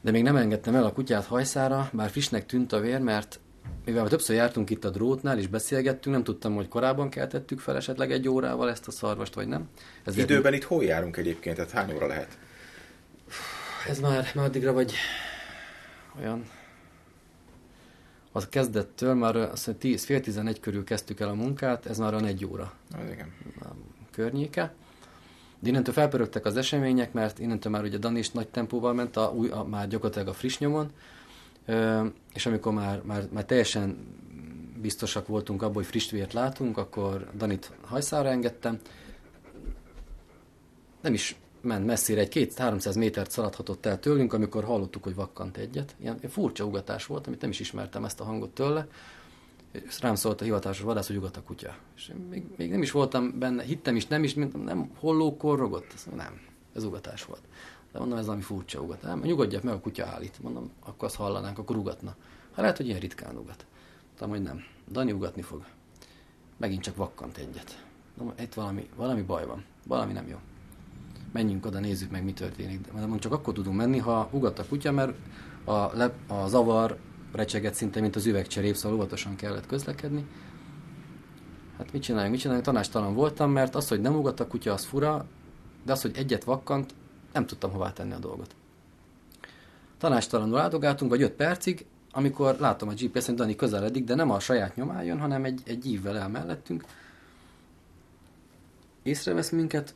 de 0.00 0.10
még 0.10 0.22
nem 0.22 0.36
engedtem 0.36 0.74
el 0.74 0.84
a 0.84 0.92
kutyát 0.92 1.24
hajszára, 1.24 1.90
bár 1.92 2.10
frissnek 2.10 2.46
tűnt 2.46 2.72
a 2.72 2.80
vér, 2.80 3.00
mert 3.00 3.40
mivel 3.84 4.08
többször 4.08 4.36
jártunk 4.36 4.70
itt 4.70 4.84
a 4.84 4.90
drótnál 4.90 5.38
és 5.38 5.46
beszélgettünk, 5.46 6.14
nem 6.14 6.24
tudtam, 6.24 6.54
hogy 6.54 6.68
korábban 6.68 7.10
keltettük 7.10 7.60
fel 7.60 7.76
esetleg 7.76 8.12
egy 8.12 8.28
órával 8.28 8.70
ezt 8.70 8.86
a 8.86 8.90
szarvast, 8.90 9.34
vagy 9.34 9.48
nem. 9.48 9.68
Ezért 10.04 10.30
Időben 10.30 10.50
mi... 10.50 10.56
itt 10.56 10.64
hol 10.64 10.84
járunk 10.84 11.16
egyébként? 11.16 11.56
Tehát 11.56 11.70
hány 11.70 11.94
óra 11.94 12.06
lehet? 12.06 12.38
Ez 13.88 14.00
már, 14.00 14.30
már 14.34 14.44
addigra 14.44 14.72
vagy 14.72 14.92
olyan 16.18 16.44
az 18.32 18.48
kezdettől 18.48 19.14
már 19.14 19.36
azt 19.36 19.66
mondja, 19.66 19.88
10, 19.90 20.04
fél 20.04 20.20
11 20.20 20.60
körül 20.60 20.84
kezdtük 20.84 21.20
el 21.20 21.28
a 21.28 21.34
munkát, 21.34 21.86
ez 21.86 21.98
már 21.98 22.14
a 22.14 22.20
egy 22.20 22.46
óra. 22.46 22.72
Az 22.92 23.10
igen. 23.12 23.32
A 23.60 23.66
környéke. 24.10 24.74
De 25.58 25.68
innentől 25.68 25.94
felpörögtek 25.94 26.44
az 26.44 26.56
események, 26.56 27.12
mert 27.12 27.38
innentől 27.38 27.72
már 27.72 27.82
ugye 27.82 27.98
Dani 27.98 28.18
is 28.18 28.30
nagy 28.30 28.48
tempóval 28.48 28.92
ment, 28.92 29.16
a, 29.16 29.32
új, 29.34 29.48
a, 29.48 29.64
már 29.64 29.88
gyakorlatilag 29.88 30.28
a 30.28 30.32
friss 30.32 30.58
nyomon, 30.58 30.90
és 32.34 32.46
amikor 32.46 32.72
már, 32.72 33.02
már, 33.02 33.28
már 33.32 33.44
teljesen 33.44 33.96
biztosak 34.80 35.26
voltunk 35.26 35.62
abban, 35.62 35.74
hogy 35.74 35.86
friss 35.86 36.10
vért 36.10 36.32
látunk, 36.32 36.78
akkor 36.78 37.30
Danit 37.36 37.72
hajszára 37.82 38.28
engedtem. 38.28 38.78
Nem 41.00 41.12
is 41.12 41.36
ment 41.60 41.86
messzire, 41.86 42.20
egy 42.20 42.28
két 42.28 42.58
300 42.58 42.96
métert 42.96 43.30
szaladhatott 43.30 43.86
el 43.86 44.00
tőlünk, 44.00 44.32
amikor 44.32 44.64
hallottuk, 44.64 45.02
hogy 45.02 45.14
vakkant 45.14 45.56
egyet. 45.56 45.94
Ilyen 46.00 46.18
furcsa 46.28 46.64
ugatás 46.64 47.06
volt, 47.06 47.26
amit 47.26 47.40
nem 47.40 47.50
is 47.50 47.60
ismertem 47.60 48.04
ezt 48.04 48.20
a 48.20 48.24
hangot 48.24 48.50
tőle. 48.50 48.86
És 49.72 50.00
rám 50.00 50.14
szólt 50.14 50.40
a 50.40 50.44
hivatásos 50.44 50.84
vadász, 50.84 51.06
hogy 51.06 51.16
ugat 51.16 51.36
a 51.36 51.42
kutya. 51.42 51.76
És 51.96 52.12
még, 52.30 52.44
még 52.56 52.70
nem 52.70 52.82
is 52.82 52.90
voltam 52.90 53.38
benne, 53.38 53.62
hittem 53.62 53.96
is, 53.96 54.06
nem 54.06 54.24
is, 54.24 54.34
mint 54.34 54.64
nem 54.64 54.90
holló 54.98 55.36
korrogott. 55.36 55.94
Nem, 56.16 56.40
ez 56.74 56.84
ugatás 56.84 57.24
volt. 57.24 57.42
De 57.92 57.98
mondom, 57.98 58.18
ez 58.18 58.24
valami 58.24 58.42
furcsa 58.42 58.80
ugat. 58.80 59.02
Nem, 59.02 59.20
nyugodjak 59.20 59.62
meg, 59.62 59.74
a 59.74 59.80
kutya 59.80 60.06
állít. 60.06 60.42
Mondom, 60.42 60.70
akkor 60.84 61.04
azt 61.04 61.16
hallanánk, 61.16 61.58
akkor 61.58 61.76
ugatna. 61.76 62.14
Hát 62.50 62.60
lehet, 62.60 62.76
hogy 62.76 62.86
ilyen 62.86 63.00
ritkán 63.00 63.36
ugat. 63.36 63.66
Mondtam, 64.06 64.30
hogy 64.30 64.42
nem. 64.42 64.64
Dani 64.90 65.12
ugatni 65.12 65.42
fog. 65.42 65.64
Megint 66.56 66.82
csak 66.82 66.96
vakkant 66.96 67.36
egyet. 67.36 67.84
Mondom, 68.16 68.36
itt 68.38 68.54
valami, 68.54 68.88
valami 68.96 69.22
baj 69.22 69.46
van. 69.46 69.64
Valami 69.86 70.12
nem 70.12 70.28
jó. 70.28 70.36
Menjünk 71.32 71.66
oda, 71.66 71.78
nézzük 71.78 72.10
meg, 72.10 72.24
mi 72.24 72.32
történik. 72.32 72.80
De 72.80 72.92
mondom, 72.92 73.18
csak 73.18 73.32
akkor 73.32 73.54
tudunk 73.54 73.76
menni, 73.76 73.98
ha 73.98 74.28
ugat 74.30 74.58
a 74.58 74.64
kutya, 74.68 74.92
mert 74.92 75.14
a, 75.64 75.96
le, 75.96 76.12
a 76.28 76.48
zavar 76.48 76.98
recseget 77.32 77.74
szinte, 77.74 78.00
mint 78.00 78.16
az 78.16 78.26
üvegcserép, 78.26 78.74
szóval 78.74 78.96
óvatosan 78.96 79.36
kellett 79.36 79.66
közlekedni. 79.66 80.26
Hát 81.78 81.92
mit 81.92 82.02
csináljunk, 82.02 82.30
mit 82.30 82.40
csináljunk? 82.40 82.66
Tanástalan 82.66 83.14
voltam, 83.14 83.50
mert 83.50 83.74
az, 83.74 83.88
hogy 83.88 84.00
nem 84.00 84.14
ugat 84.14 84.40
a 84.40 84.46
kutya, 84.46 84.72
az 84.72 84.84
fura, 84.84 85.26
de 85.84 85.92
az, 85.92 86.02
hogy 86.02 86.16
egyet 86.16 86.44
vakkant, 86.44 86.94
nem 87.32 87.46
tudtam 87.46 87.70
hová 87.70 87.92
tenni 87.92 88.12
a 88.12 88.18
dolgot. 88.18 88.54
Tanástalanul 89.98 90.58
áldogáltunk, 90.58 91.10
vagy 91.10 91.22
5 91.22 91.32
percig, 91.32 91.86
amikor 92.12 92.56
látom 92.58 92.88
a 92.88 92.92
GPS-en, 92.92 93.24
hogy 93.24 93.34
Dani 93.34 93.56
közeledik, 93.56 94.04
de 94.04 94.14
nem 94.14 94.30
a 94.30 94.40
saját 94.40 94.76
nyomán 94.76 95.04
jön, 95.04 95.20
hanem 95.20 95.44
egy, 95.44 95.62
egy 95.64 95.86
ívvel 95.86 96.18
el 96.18 96.28
mellettünk. 96.28 96.84
Észrevesz 99.02 99.50
minket, 99.50 99.94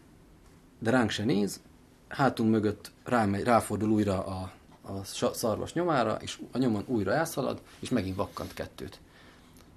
de 0.79 0.91
ránk 0.91 1.11
se 1.11 1.25
néz, 1.25 1.61
hátunk 2.09 2.51
mögött 2.51 2.91
rámegy, 3.05 3.45
ráfordul 3.45 3.91
újra 3.91 4.25
a, 4.25 4.53
a 4.83 5.05
szarvas 5.33 5.73
nyomára, 5.73 6.17
és 6.21 6.41
a 6.53 6.59
nyomon 6.59 6.85
újra 6.87 7.13
elszalad, 7.13 7.61
és 7.79 7.89
megint 7.89 8.17
vakkant 8.17 8.55
kettőt. 8.55 9.01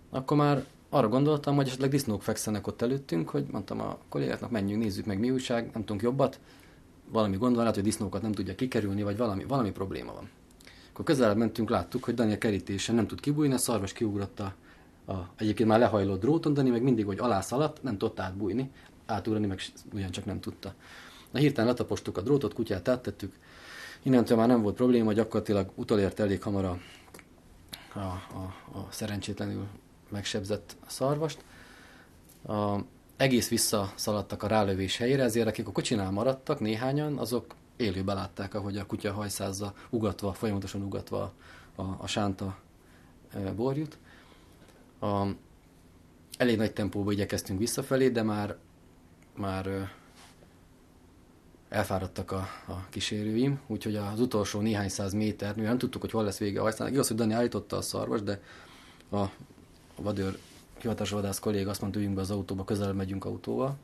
Akkor 0.10 0.38
már 0.38 0.66
arra 0.90 1.08
gondoltam, 1.08 1.56
hogy 1.56 1.68
esetleg 1.68 1.90
disznók 1.90 2.24
fekszenek 2.24 2.68
ott 2.68 2.82
előttünk, 2.82 3.30
hogy 3.30 3.46
mondtam 3.52 3.80
a 3.80 3.98
kollégáknak, 4.10 4.52
menjünk, 4.52 4.84
nézzük 4.84 5.06
meg 5.06 5.20
mi 5.20 5.32
újság, 5.32 5.64
nem 5.74 5.82
tudunk 5.82 6.02
jobbat, 6.02 6.40
valami 7.12 7.38
gond 7.38 7.56
van, 7.56 7.66
hát, 7.66 7.76
hogy 7.76 7.84
disznókat 7.84 8.22
nem 8.22 8.32
tudja 8.32 8.56
kikerülni, 8.56 9.04
vagy 9.04 9.18
valami, 9.18 9.44
valami 9.44 9.72
probléma 9.72 10.14
van. 10.14 10.30
Akkor 10.92 11.06
közelebb 11.06 11.38
mentünk, 11.38 11.70
láttuk, 11.70 12.04
hogy 12.04 12.14
Dani 12.14 12.34
a 12.34 12.38
kerítésen 12.38 12.96
nem 12.96 13.08
tud 13.08 13.20
kibújni, 13.20 13.54
a 13.54 13.58
szarvas 13.58 13.94
kiugrotta 13.94 14.54
a, 15.06 15.14
egyébként 15.36 15.70
már 15.70 15.80
lehajlott 15.80 16.20
dróton, 16.20 16.54
Dani 16.54 16.70
meg 16.70 16.82
mindig, 16.82 17.06
hogy 17.06 17.20
alá 17.20 17.42
szaladt, 17.42 17.84
nem 17.84 17.98
tudott 17.98 18.20
átbújni, 18.20 18.72
átugrani 19.06 19.46
meg 19.46 19.62
ugyancsak 19.94 20.26
nem 20.26 20.40
tudta. 20.40 20.74
Na 21.32 21.40
hirtelen 21.40 21.70
letapostuk 21.70 22.18
a 22.18 22.22
drótot, 22.22 22.54
kutyát 22.54 22.88
áttettük, 22.88 23.36
innentől 24.04 24.38
már 24.38 24.48
nem 24.48 24.62
volt 24.62 24.76
probléma, 24.76 25.14
gyakorlatilag 25.14 25.72
utolért 25.76 26.20
elég 26.20 26.44
hamar 26.44 26.66
a, 26.66 26.80
a, 27.94 28.00
a, 28.00 28.56
a 28.78 28.88
szerencsétlenül 28.90 29.68
megsebzett 30.10 30.76
szarvast. 30.88 31.44
A, 32.48 32.78
egész 33.20 33.50
visszaszaladtak 33.50 34.44
a 34.44 34.48
rálövés 34.48 34.98
helyére, 34.98 35.24
ezért 35.24 35.48
akik 35.48 35.68
a 35.68 35.72
kocsinál 35.72 36.12
maradtak, 36.12 36.60
néhányan, 36.60 37.18
azok 37.18 37.56
élőben 37.76 38.16
látták, 38.16 38.54
ahogy 38.54 38.78
a 38.78 38.86
kutya 38.86 39.14
hajszázza, 39.14 39.74
ugatva, 39.90 40.34
folyamatosan 40.34 40.82
ugatva 40.82 41.34
a, 41.76 41.82
a 41.82 42.08
sánta 42.08 42.58
e, 43.34 43.52
borjut. 43.52 43.98
A, 45.00 45.26
elég 46.38 46.58
nagy 46.58 46.74
tempóban 46.74 47.14
igyekeztünk 47.14 47.60
visszafelé, 47.60 48.10
de 48.10 48.24
már, 48.24 48.56
már 49.36 49.68
e, 49.68 49.92
elfáradtak 51.70 52.32
a, 52.32 52.48
a 52.68 52.86
kísérőim, 52.90 53.60
úgyhogy 53.68 53.96
az 53.96 54.20
utolsó 54.20 54.60
néhány 54.60 54.90
száz 54.90 55.14
méter, 55.14 55.56
nem 55.56 55.78
tudtuk, 55.78 56.02
hogy 56.02 56.12
hol 56.12 56.24
lesz 56.24 56.38
vége 56.38 56.60
a 56.60 56.64
hajszának. 56.64 56.94
Igaz, 56.94 57.08
hogy 57.08 57.18
Dani 57.18 57.34
állította 57.34 57.78
a 57.78 57.82
szarvas, 57.82 58.22
de 58.22 58.42
a, 59.10 59.18
a 59.18 59.32
vadőr 59.96 60.38
hivatalos 60.82 61.12
vadász 61.12 61.40
kollég 61.40 61.68
azt 61.68 61.82
mondta, 61.82 62.00
üljünk 62.00 62.16
be 62.16 62.22
az 62.22 62.32
autóba, 62.32 62.64
közel 62.64 62.94
megyünk 62.94 63.26
autóval, 63.26 63.78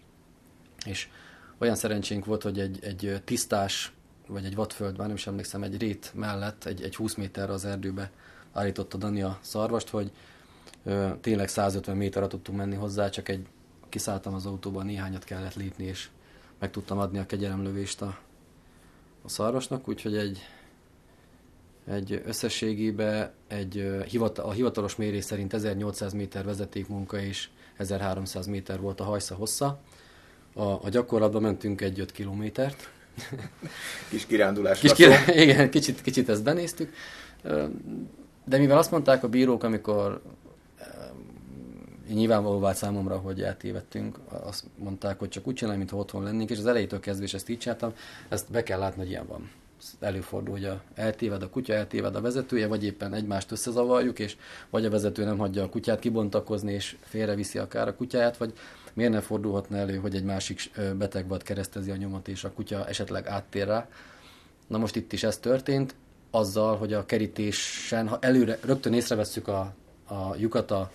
és 0.85 1.09
olyan 1.57 1.75
szerencsénk 1.75 2.25
volt, 2.25 2.43
hogy 2.43 2.59
egy, 2.59 2.79
egy 2.81 3.21
tisztás, 3.25 3.93
vagy 4.27 4.45
egy 4.45 4.55
vadföld, 4.55 4.97
már 4.97 5.07
nem 5.07 5.15
is 5.15 5.27
emlékszem, 5.27 5.63
egy 5.63 5.77
rét 5.77 6.11
mellett, 6.15 6.65
egy, 6.65 6.81
egy 6.81 6.95
20 6.95 7.13
méterre 7.15 7.53
az 7.53 7.65
erdőbe 7.65 8.11
állította 8.53 8.97
Dani 8.97 9.21
a 9.21 9.37
szarvast, 9.41 9.89
hogy 9.89 10.11
ö, 10.83 11.09
tényleg 11.21 11.47
150 11.47 11.97
méterre 11.97 12.27
tudtunk 12.27 12.57
menni 12.57 12.75
hozzá, 12.75 13.09
csak 13.09 13.29
egy 13.29 13.47
kiszálltam 13.89 14.33
az 14.33 14.45
autóba, 14.45 14.83
néhányat 14.83 15.23
kellett 15.23 15.55
lépni, 15.55 15.83
és 15.83 16.09
meg 16.59 16.71
tudtam 16.71 16.97
adni 16.97 17.17
a 17.17 17.25
kegyelemlövést 17.25 18.01
a, 18.01 18.17
a 19.21 19.29
szarvasnak, 19.29 19.87
úgyhogy 19.87 20.17
egy, 20.17 20.39
egy 21.88 22.22
összességében 22.25 23.32
egy, 23.48 24.04
a 24.36 24.51
hivatalos 24.51 24.96
mérés 24.96 25.24
szerint 25.24 25.54
1800 25.54 26.13
méter 26.13 26.46
vezetékmunka 26.46 27.20
és 27.20 27.50
1300 27.77 28.46
méter 28.48 28.80
volt 28.80 29.00
a 29.00 29.04
hajsza 29.04 29.36
hossza. 29.36 29.80
A, 30.54 30.63
a 30.63 30.89
gyakorlatban 30.89 31.42
mentünk 31.42 31.82
egy 31.82 32.00
5 32.00 32.12
kilométert. 32.12 32.89
Kis 34.10 34.26
kirándulás. 34.26 34.80
Kis 34.80 34.93
kir- 34.93 35.28
igen, 35.43 35.69
kicsit, 35.69 36.02
kicsit 36.02 36.30
ezt 36.30 36.43
benéztük. 36.43 36.93
De 38.45 38.58
mivel 38.58 38.78
azt 38.78 38.91
mondták 38.91 39.24
a 39.24 39.30
bírók, 39.30 39.63
amikor 39.63 40.21
nyilvánvaló 42.13 42.60
vált 42.60 42.78
számomra, 42.78 43.17
hogy 43.17 43.41
eltévedtünk, 43.41 44.19
azt 44.43 44.63
mondták, 44.78 45.19
hogy 45.19 45.30
csak 45.30 45.48
úgy 45.48 45.54
csinálj, 45.54 45.78
mintha 45.78 45.98
otthon 45.98 46.24
lennénk, 46.24 46.50
és 46.50 46.58
az 46.58 46.65
elejétől 46.65 47.00
kezdve 47.00 47.26
is 47.26 47.34
ezt 47.34 47.50
így 47.50 47.58
csináltam, 47.58 47.93
ezt 48.30 48.52
be 48.52 48.63
kell 48.63 48.80
látni, 48.80 49.02
hogy 49.02 49.10
ilyen 49.10 49.28
van 49.28 49.50
előfordul, 50.00 50.54
hogy 50.54 50.65
a, 50.65 50.82
eltéved 50.95 51.41
a 51.41 51.50
kutya, 51.50 51.74
eltéved 51.74 52.15
a 52.15 52.21
vezetője, 52.21 52.67
vagy 52.67 52.84
éppen 52.84 53.13
egymást 53.13 53.52
összezavarjuk, 53.52 54.19
és 54.19 54.36
vagy 54.69 54.86
a 54.86 54.89
vezető 54.89 55.24
nem 55.24 55.38
hagyja 55.38 55.63
a 55.63 55.69
kutyát 55.69 56.00
kibontakozni, 56.00 56.74
és 56.74 56.95
félreviszi 57.02 57.58
akár 57.58 57.88
a 57.88 57.95
kutyáját, 57.95 58.38
vagy 58.38 58.54
miért 58.93 59.12
nem 59.12 59.21
fordulhatna 59.21 59.78
elő, 59.78 59.98
hogy 59.98 60.15
egy 60.15 60.24
másik 60.24 60.71
beteg 60.98 61.28
vad 61.28 61.43
keresztezi 61.43 61.91
a 61.91 61.95
nyomot, 61.95 62.28
és 62.28 62.43
a 62.43 62.52
kutya 62.52 62.88
esetleg 62.88 63.28
áttér 63.28 63.67
rá. 63.67 63.88
Na 64.67 64.78
most 64.78 64.95
itt 64.95 65.13
is 65.13 65.24
ez 65.24 65.38
történt, 65.38 65.95
azzal, 66.32 66.78
hogy 66.78 66.93
a 66.93 67.06
kerítésen, 67.06 68.08
ha 68.08 68.17
előre 68.21 68.60
rögtön 68.62 68.93
észrevesszük 68.93 69.48
a, 69.48 69.74
a 70.08 70.36
lyukat 70.38 70.71
a 70.71 70.91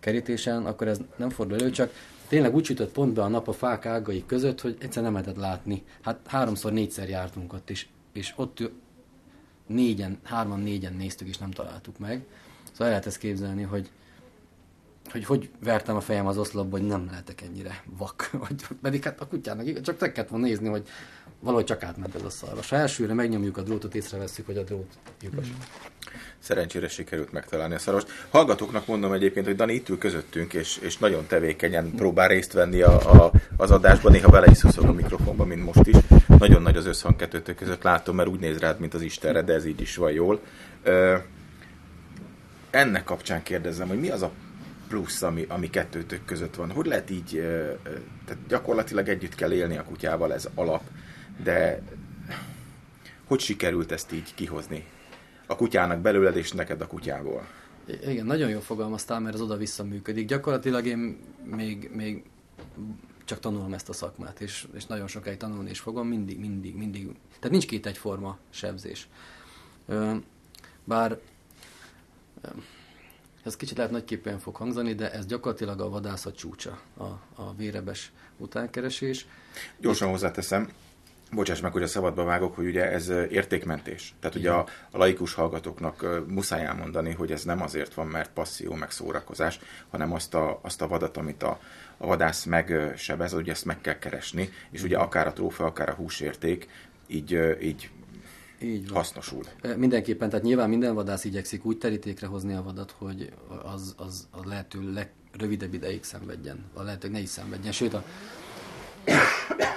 kerítésen, 0.00 0.66
akkor 0.66 0.88
ez 0.88 0.98
nem 1.16 1.30
fordul 1.30 1.58
elő, 1.58 1.70
csak 1.70 1.92
tényleg 2.28 2.54
úgy 2.54 2.64
sütött 2.64 2.92
pont 2.92 3.12
be 3.12 3.22
a 3.22 3.28
nap 3.28 3.48
a 3.48 3.52
fák 3.52 3.86
ágai 3.86 4.24
között, 4.26 4.60
hogy 4.60 4.76
egyszer 4.80 5.02
nem 5.02 5.12
lehetett 5.12 5.36
látni. 5.36 5.82
Hát 6.02 6.20
háromszor, 6.26 6.72
négyszer 6.72 7.08
jártunk 7.08 7.52
ott, 7.52 7.70
és, 7.70 7.86
és 8.12 8.32
ott 8.36 8.70
négyen, 9.66 10.18
hárman, 10.22 10.60
négyen 10.60 10.94
néztük, 10.94 11.28
és 11.28 11.38
nem 11.38 11.50
találtuk 11.50 11.98
meg. 11.98 12.24
Szóval 12.64 12.86
el 12.86 12.88
lehet 12.88 13.06
ezt 13.06 13.18
képzelni, 13.18 13.62
hogy 13.62 13.90
hogy 15.10 15.24
hogy 15.24 15.50
vertem 15.62 15.96
a 15.96 16.00
fejem 16.00 16.26
az 16.26 16.38
oszlopba, 16.38 16.78
hogy 16.78 16.86
nem 16.86 17.06
lehetek 17.06 17.40
ennyire 17.40 17.82
vak. 17.98 18.30
Vagy, 18.48 18.66
pedig 18.82 19.02
hát 19.02 19.20
a 19.20 19.26
kutyának 19.26 19.80
csak 19.80 19.96
te 19.96 20.12
kellett 20.12 20.30
volna 20.30 20.46
nézni, 20.46 20.68
hogy 20.68 20.88
valahogy 21.40 21.64
csak 21.64 21.82
átment 21.82 22.14
ez 22.14 22.22
a 22.22 22.30
szarvas. 22.30 22.68
Ha 22.68 22.76
elsőre 22.76 23.14
megnyomjuk 23.14 23.56
a 23.56 23.62
drótot, 23.62 23.94
észreveszünk, 23.94 24.46
hogy 24.46 24.56
a 24.56 24.62
drót 24.62 24.98
lyukas. 25.20 25.46
Mm. 25.46 25.52
Szerencsére 26.38 26.88
sikerült 26.88 27.32
megtalálni 27.32 27.74
a 27.74 27.78
szarost. 27.78 28.08
Hallgatóknak 28.30 28.86
mondom 28.86 29.12
egyébként, 29.12 29.46
hogy 29.46 29.56
Dani 29.56 29.72
itt 29.72 29.88
ül 29.88 29.98
közöttünk, 29.98 30.54
és, 30.54 30.76
és 30.76 30.98
nagyon 30.98 31.26
tevékenyen 31.26 31.94
próbál 31.94 32.28
részt 32.28 32.52
venni 32.52 32.80
a, 32.80 33.24
a, 33.24 33.32
az 33.56 33.70
adásban, 33.70 34.12
néha 34.12 34.30
bele 34.30 34.50
is 34.50 34.56
szuszog 34.56 34.84
a 34.84 34.92
mikrofonba, 34.92 35.44
mint 35.44 35.64
most 35.64 35.86
is. 35.86 35.96
Nagyon 36.38 36.62
nagy 36.62 36.76
az 36.76 36.86
összhang 36.86 37.16
kettőtök 37.16 37.56
között, 37.56 37.82
látom, 37.82 38.16
mert 38.16 38.28
úgy 38.28 38.40
néz 38.40 38.58
rád, 38.58 38.80
mint 38.80 38.94
az 38.94 39.02
Istenre, 39.02 39.42
de 39.42 39.52
ez 39.52 39.64
így 39.64 39.80
is 39.80 39.96
van 39.96 40.10
jól. 40.10 40.40
Ö, 40.82 41.16
ennek 42.70 43.04
kapcsán 43.04 43.42
kérdezem, 43.42 43.88
hogy 43.88 44.00
mi 44.00 44.08
az 44.08 44.22
a 44.22 44.30
plusz, 44.88 45.22
ami, 45.22 45.44
ami 45.48 45.70
kettőtök 45.70 46.24
között 46.24 46.54
van? 46.54 46.70
Hogy 46.70 46.86
lehet 46.86 47.10
így, 47.10 47.42
tehát 48.24 48.46
gyakorlatilag 48.48 49.08
együtt 49.08 49.34
kell 49.34 49.52
élni 49.52 49.78
a 49.78 49.84
kutyával, 49.84 50.32
ez 50.32 50.48
alap, 50.54 50.82
de 51.42 51.82
hogy 53.24 53.40
sikerült 53.40 53.92
ezt 53.92 54.12
így 54.12 54.34
kihozni? 54.34 54.86
A 55.46 55.56
kutyának 55.56 56.00
belőled, 56.00 56.36
és 56.36 56.52
neked 56.52 56.80
a 56.80 56.86
kutyából. 56.86 57.46
Igen, 58.06 58.26
nagyon 58.26 58.48
jól 58.48 58.60
fogalmaztál, 58.60 59.20
mert 59.20 59.34
ez 59.34 59.40
oda-vissza 59.40 59.84
működik. 59.84 60.26
Gyakorlatilag 60.26 60.86
én 60.86 61.18
még, 61.44 61.90
még 61.94 62.24
csak 63.24 63.40
tanulom 63.40 63.72
ezt 63.72 63.88
a 63.88 63.92
szakmát, 63.92 64.40
és, 64.40 64.66
és 64.74 64.86
nagyon 64.86 65.06
sokáig 65.06 65.36
tanulni 65.36 65.70
is 65.70 65.80
fogom, 65.80 66.08
mindig, 66.08 66.38
mindig, 66.38 66.76
mindig. 66.76 67.06
Tehát 67.28 67.50
nincs 67.50 67.66
két 67.66 67.86
egyforma 67.86 68.38
sebzés. 68.50 69.08
Bár 70.84 71.18
ez 73.42 73.56
kicsit 73.56 73.76
lehet 73.76 73.92
nagyképpen 73.92 74.38
fog 74.38 74.56
hangzani, 74.56 74.94
de 74.94 75.12
ez 75.12 75.26
gyakorlatilag 75.26 75.80
a 75.80 75.88
vadászat 75.88 76.36
csúcsa, 76.36 76.80
a, 76.96 77.04
a 77.34 77.54
vérebes 77.56 78.12
utánkeresés. 78.36 79.26
Gyorsan 79.78 80.10
hozzáteszem, 80.10 80.68
bocsáss 81.32 81.60
meg, 81.60 81.72
hogy 81.72 81.82
a 81.82 81.86
szabadba 81.86 82.24
vágok, 82.24 82.54
hogy 82.54 82.66
ugye 82.66 82.90
ez 82.90 83.08
értékmentés. 83.30 84.14
Tehát 84.20 84.36
ugye 84.36 84.50
a, 84.50 84.66
a 84.90 84.98
laikus 84.98 85.34
hallgatóknak 85.34 86.24
muszáj 86.26 86.64
elmondani, 86.64 87.12
hogy 87.12 87.32
ez 87.32 87.44
nem 87.44 87.62
azért 87.62 87.94
van, 87.94 88.06
mert 88.06 88.30
passzió, 88.30 88.74
meg 88.74 88.90
szórakozás, 88.90 89.58
hanem 89.90 90.12
azt 90.12 90.34
a, 90.34 90.58
azt 90.62 90.82
a 90.82 90.88
vadat, 90.88 91.16
amit 91.16 91.42
a, 91.42 91.60
a 91.96 92.06
vadász 92.06 92.44
megsebez, 92.44 93.32
ugye 93.32 93.52
ezt 93.52 93.64
meg 93.64 93.80
kell 93.80 93.98
keresni, 93.98 94.50
és 94.70 94.82
ugye 94.82 94.98
akár 94.98 95.26
a 95.26 95.32
trófea, 95.32 95.66
akár 95.66 95.88
a 95.88 95.94
húsérték 95.94 96.68
így, 97.06 97.38
így 97.62 97.90
így 98.60 98.88
van. 98.88 98.96
hasznosul. 98.96 99.44
Mindenképpen, 99.76 100.28
tehát 100.28 100.44
nyilván 100.44 100.68
minden 100.68 100.94
vadász 100.94 101.24
igyekszik 101.24 101.64
úgy 101.64 101.78
terítékre 101.78 102.26
hozni 102.26 102.54
a 102.54 102.62
vadat, 102.62 102.94
hogy 102.98 103.32
az, 103.62 103.94
az 103.96 104.28
a 104.30 104.48
lehető 104.48 104.92
legrövidebb 104.92 105.74
ideig 105.74 106.04
szenvedjen, 106.04 106.64
a 106.72 106.82
lehető 106.82 107.08
ne 107.08 107.18
is 107.18 107.28
szenvedjen. 107.28 107.72
Sőt, 107.72 107.94
a, 107.94 108.04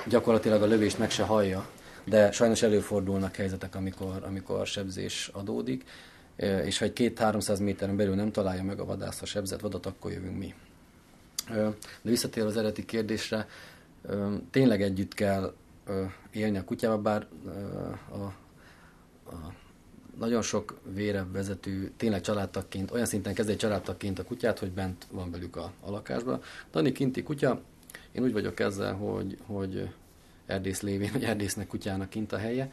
gyakorlatilag 0.07 0.61
a 0.61 0.65
lövést 0.65 0.97
meg 0.97 1.11
se 1.11 1.23
hallja, 1.23 1.69
de 2.03 2.31
sajnos 2.31 2.61
előfordulnak 2.61 3.35
helyzetek, 3.35 3.75
amikor, 3.75 4.23
amikor 4.23 4.67
sebzés 4.67 5.29
adódik, 5.33 5.83
és 6.63 6.77
ha 6.77 6.85
egy 6.85 6.93
két-háromszáz 6.93 7.59
méteren 7.59 7.95
belül 7.95 8.15
nem 8.15 8.31
találja 8.31 8.63
meg 8.63 8.79
a 8.79 8.85
vadász 8.85 9.21
a 9.21 9.25
sebzett 9.25 9.59
vadat, 9.59 9.85
akkor 9.85 10.11
jövünk 10.11 10.37
mi. 10.37 10.53
De 11.47 11.71
visszatér 12.01 12.43
az 12.43 12.57
eredeti 12.57 12.85
kérdésre, 12.85 13.47
tényleg 14.51 14.81
együtt 14.81 15.13
kell 15.13 15.53
élni 16.31 16.57
a 16.57 16.63
kutyával, 16.63 16.97
bár 16.97 17.27
a, 18.11 18.23
a 19.35 19.53
nagyon 20.19 20.41
sok 20.41 20.79
vérebb 20.93 21.31
vezető 21.31 21.91
tényleg 21.97 22.21
családtagként, 22.21 22.91
olyan 22.91 23.05
szinten 23.05 23.33
kezd 23.33 23.49
egy 23.49 23.57
családtagként 23.57 24.19
a 24.19 24.23
kutyát, 24.23 24.59
hogy 24.59 24.71
bent 24.71 25.07
van 25.11 25.31
velük 25.31 25.55
a, 25.55 25.71
a 25.79 25.91
lakásban. 25.91 26.41
Dani 26.71 26.91
kinti 26.91 27.23
kutya, 27.23 27.61
én 28.11 28.23
úgy 28.23 28.33
vagyok 28.33 28.59
ezzel, 28.59 28.93
hogy, 28.93 29.37
hogy 29.45 29.89
erdész 30.45 30.81
lévén, 30.81 31.09
vagy 31.11 31.23
erdésznek 31.23 31.67
kutyának 31.67 32.09
kint 32.09 32.31
a 32.31 32.37
helye. 32.37 32.71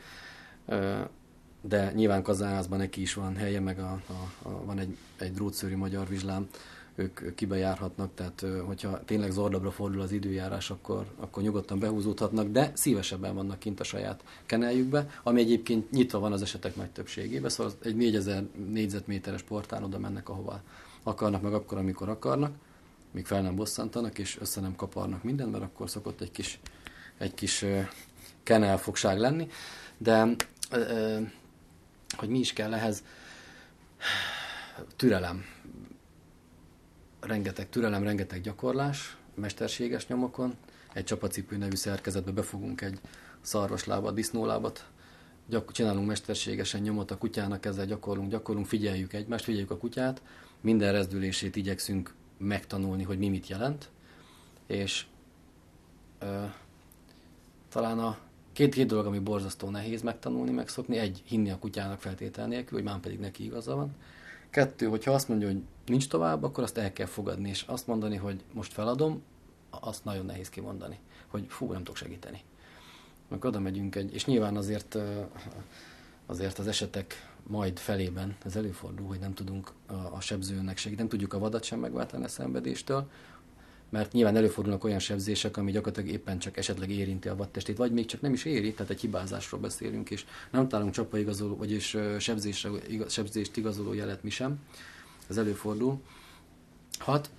De 1.61 1.93
nyilván 1.95 2.23
Kazánházban 2.23 2.79
neki 2.79 3.01
is 3.01 3.15
van 3.15 3.37
helye, 3.37 3.61
meg 3.61 3.79
a, 3.79 4.01
a, 4.07 4.49
a, 4.49 4.65
van 4.65 4.79
egy, 4.79 4.97
egy 5.19 5.33
drótszőri 5.33 5.75
magyar 5.75 6.09
vizslám, 6.09 6.49
ők 6.95 7.35
kibejárhatnak, 7.35 8.15
tehát 8.15 8.45
hogyha 8.67 9.05
tényleg 9.05 9.31
zordabra 9.31 9.71
fordul 9.71 10.01
az 10.01 10.13
időjárás, 10.13 10.71
akkor, 10.71 11.07
akkor 11.17 11.43
nyugodtan 11.43 11.79
behúzódhatnak, 11.79 12.49
de 12.49 12.71
szívesebben 12.75 13.35
vannak 13.35 13.59
kint 13.59 13.81
a 13.81 13.85
saját 13.85 14.25
keneljükbe, 14.47 15.11
ami 15.23 15.41
egyébként 15.41 15.91
nyitva 15.91 16.19
van 16.19 16.33
az 16.33 16.43
esetek 16.43 16.77
nagy 16.77 16.91
többségében, 16.91 17.51
szóval 17.51 17.73
egy 17.83 17.97
4000 17.97 18.45
négyzetméteres 18.73 19.43
portán 19.43 19.85
oda 19.85 19.99
mennek, 19.99 20.29
ahova 20.29 20.63
akarnak, 21.03 21.43
meg 21.43 21.53
akkor, 21.53 21.79
amikor 21.79 22.09
akarnak, 22.09 22.53
míg 23.19 23.27
fel 23.27 23.43
nem 23.43 23.55
bosszantanak, 23.55 24.19
és 24.19 24.39
össze 24.41 24.61
nem 24.61 24.77
kaparnak 24.77 25.23
minden, 25.23 25.49
mert 25.49 25.65
akkor 25.65 25.91
szokott 25.91 26.21
egy 26.21 26.31
kis, 26.31 26.61
egy 27.19 27.35
kis 27.35 27.65
kenelfogság 28.43 29.19
lenni, 29.19 29.49
de 29.97 30.29
hogy 32.17 32.29
mi 32.29 32.39
is 32.39 32.53
kell 32.53 32.75
ehhez, 32.75 33.05
türelem, 34.97 35.45
rengeteg 37.21 37.69
türelem, 37.69 38.03
rengeteg 38.03 38.41
gyakorlás, 38.41 39.17
mesterséges 39.35 40.07
nyomokon. 40.07 40.57
Egy 40.93 41.05
csapacipő 41.05 41.57
nevű 41.57 41.77
szerkezetbe 41.77 42.31
befogunk 42.31 42.81
egy 42.81 43.01
szarvaslábat, 43.41 44.15
disznólábat, 44.15 44.85
gyak, 45.47 45.73
csinálunk 45.73 46.07
mesterségesen 46.07 46.81
nyomot 46.81 47.11
a 47.11 47.19
kutyának, 47.19 47.67
ezzel 47.67 47.87
gyakorlunk, 47.87 48.31
gyakorlunk, 48.31 48.67
figyeljük 48.67 49.13
egymást, 49.13 49.45
figyeljük 49.45 49.71
a 49.71 49.79
kutyát, 49.79 50.23
minden 50.61 50.93
rezdülését 50.93 51.57
igyekszünk 51.57 52.15
megtanulni, 52.39 53.03
hogy 53.03 53.19
mi 53.19 53.29
mit 53.29 53.49
jelent, 53.49 53.91
és 54.67 55.07
ö, 56.19 56.45
talán 57.69 57.99
a 57.99 58.19
két-két 58.53 58.87
dolog, 58.87 59.07
ami 59.07 59.19
borzasztó 59.19 59.71
nehéz 59.71 60.03
megtanulni, 60.03 60.51
megszokni, 60.51 60.97
egy, 60.97 61.23
hinni 61.25 61.51
a 61.51 61.59
kutyának 61.59 62.01
feltétel 62.01 62.47
nélkül, 62.47 62.79
hogy 62.79 62.89
már 62.89 63.01
pedig 63.01 63.19
neki 63.19 63.45
igaza 63.45 63.75
van, 63.75 63.95
Kettő, 64.51 64.87
hogyha 64.87 65.13
azt 65.13 65.29
mondja, 65.29 65.47
hogy 65.47 65.63
nincs 65.87 66.09
tovább, 66.09 66.43
akkor 66.43 66.65
azt 66.65 66.79
el 66.79 66.93
kell 66.93 67.07
fogadni, 67.07 67.49
és 67.49 67.63
azt 67.63 67.87
mondani, 67.87 68.17
hogy 68.17 68.41
most 68.53 68.73
feladom, 68.73 69.23
azt 69.71 70.05
nagyon 70.05 70.27
nehéz 70.27 70.49
kimondani, 70.49 70.99
hogy 71.27 71.45
fú, 71.49 71.67
nem 71.67 71.79
tudok 71.79 71.97
segíteni. 71.97 72.41
Meg 73.29 73.45
oda 73.45 73.61
megyünk 73.61 73.95
egy, 73.95 74.15
és 74.15 74.25
nyilván 74.25 74.57
azért, 74.57 74.99
azért 76.27 76.59
az 76.59 76.67
esetek 76.67 77.31
majd 77.49 77.79
felében 77.79 78.37
ez 78.45 78.57
előfordul, 78.57 79.07
hogy 79.07 79.19
nem 79.19 79.35
tudunk 79.35 79.73
a, 79.87 79.93
a 79.93 80.21
sebzőnek 80.21 80.77
segíteni, 80.77 81.09
nem 81.09 81.19
tudjuk 81.19 81.33
a 81.33 81.39
vadat 81.39 81.63
sem 81.63 81.79
megváltani 81.79 82.25
a 82.25 82.29
szenvedéstől, 82.29 83.11
mert 83.89 84.13
nyilván 84.13 84.37
előfordulnak 84.37 84.85
olyan 84.85 84.99
sebzések, 84.99 85.57
ami 85.57 85.71
gyakorlatilag 85.71 86.11
éppen 86.11 86.39
csak 86.39 86.57
esetleg 86.57 86.91
érinti 86.91 87.29
a 87.29 87.37
vattestét, 87.37 87.77
vagy 87.77 87.93
még 87.93 88.07
csak 88.07 88.21
nem 88.21 88.33
is 88.33 88.45
éri, 88.45 88.73
tehát 88.73 88.91
egy 88.91 89.01
hibázásról 89.01 89.61
beszélünk, 89.61 90.11
és 90.11 90.25
nem 90.51 90.69
találunk 90.69 90.95
csapaigazoló, 90.95 91.57
vagyis 91.57 91.97
sebzésre, 92.19 92.71
sebzést 93.09 93.57
igazoló 93.57 93.93
jelet 93.93 94.23
mi 94.23 94.31
sem. 94.31 94.59
Ez 95.29 95.37
előfordul. 95.37 96.01
Hat, 96.99 97.31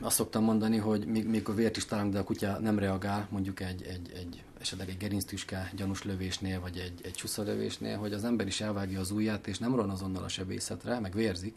azt 0.00 0.16
szoktam 0.16 0.44
mondani, 0.44 0.76
hogy 0.76 1.06
még, 1.06 1.26
még 1.26 1.48
a 1.48 1.54
vért 1.54 1.76
is 1.76 1.84
találunk, 1.84 2.12
de 2.12 2.18
a 2.18 2.24
kutya 2.24 2.58
nem 2.58 2.78
reagál, 2.78 3.28
mondjuk 3.30 3.60
egy, 3.60 3.82
egy, 3.82 4.12
egy 4.14 4.42
esetleg 4.64 4.88
egy 4.88 4.96
gerinctüske 4.96 5.72
gyanús 5.76 6.02
lövésnél, 6.02 6.60
vagy 6.60 6.78
egy, 6.78 7.00
egy 7.02 7.30
lövésnél, 7.36 7.98
hogy 7.98 8.12
az 8.12 8.24
ember 8.24 8.46
is 8.46 8.60
elvágja 8.60 9.00
az 9.00 9.10
ujját, 9.10 9.46
és 9.46 9.58
nem 9.58 9.74
ron 9.74 9.90
azonnal 9.90 10.22
a 10.22 10.28
sebészetre, 10.28 10.98
meg 11.00 11.14
vérzik, 11.14 11.54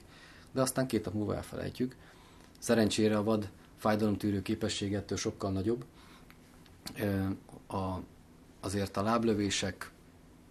de 0.52 0.62
aztán 0.62 0.88
két 0.88 1.06
nap 1.06 1.14
múlva 1.14 1.36
elfelejtjük. 1.36 1.96
Szerencsére 2.60 3.18
a 3.18 3.24
vad 3.24 3.50
fájdalomtűrő 3.78 4.42
képességettől 4.42 5.18
sokkal 5.18 5.52
nagyobb. 5.52 5.86
A, 7.68 7.98
azért 8.60 8.98
a 8.98 9.02
láblövések, 9.02 9.92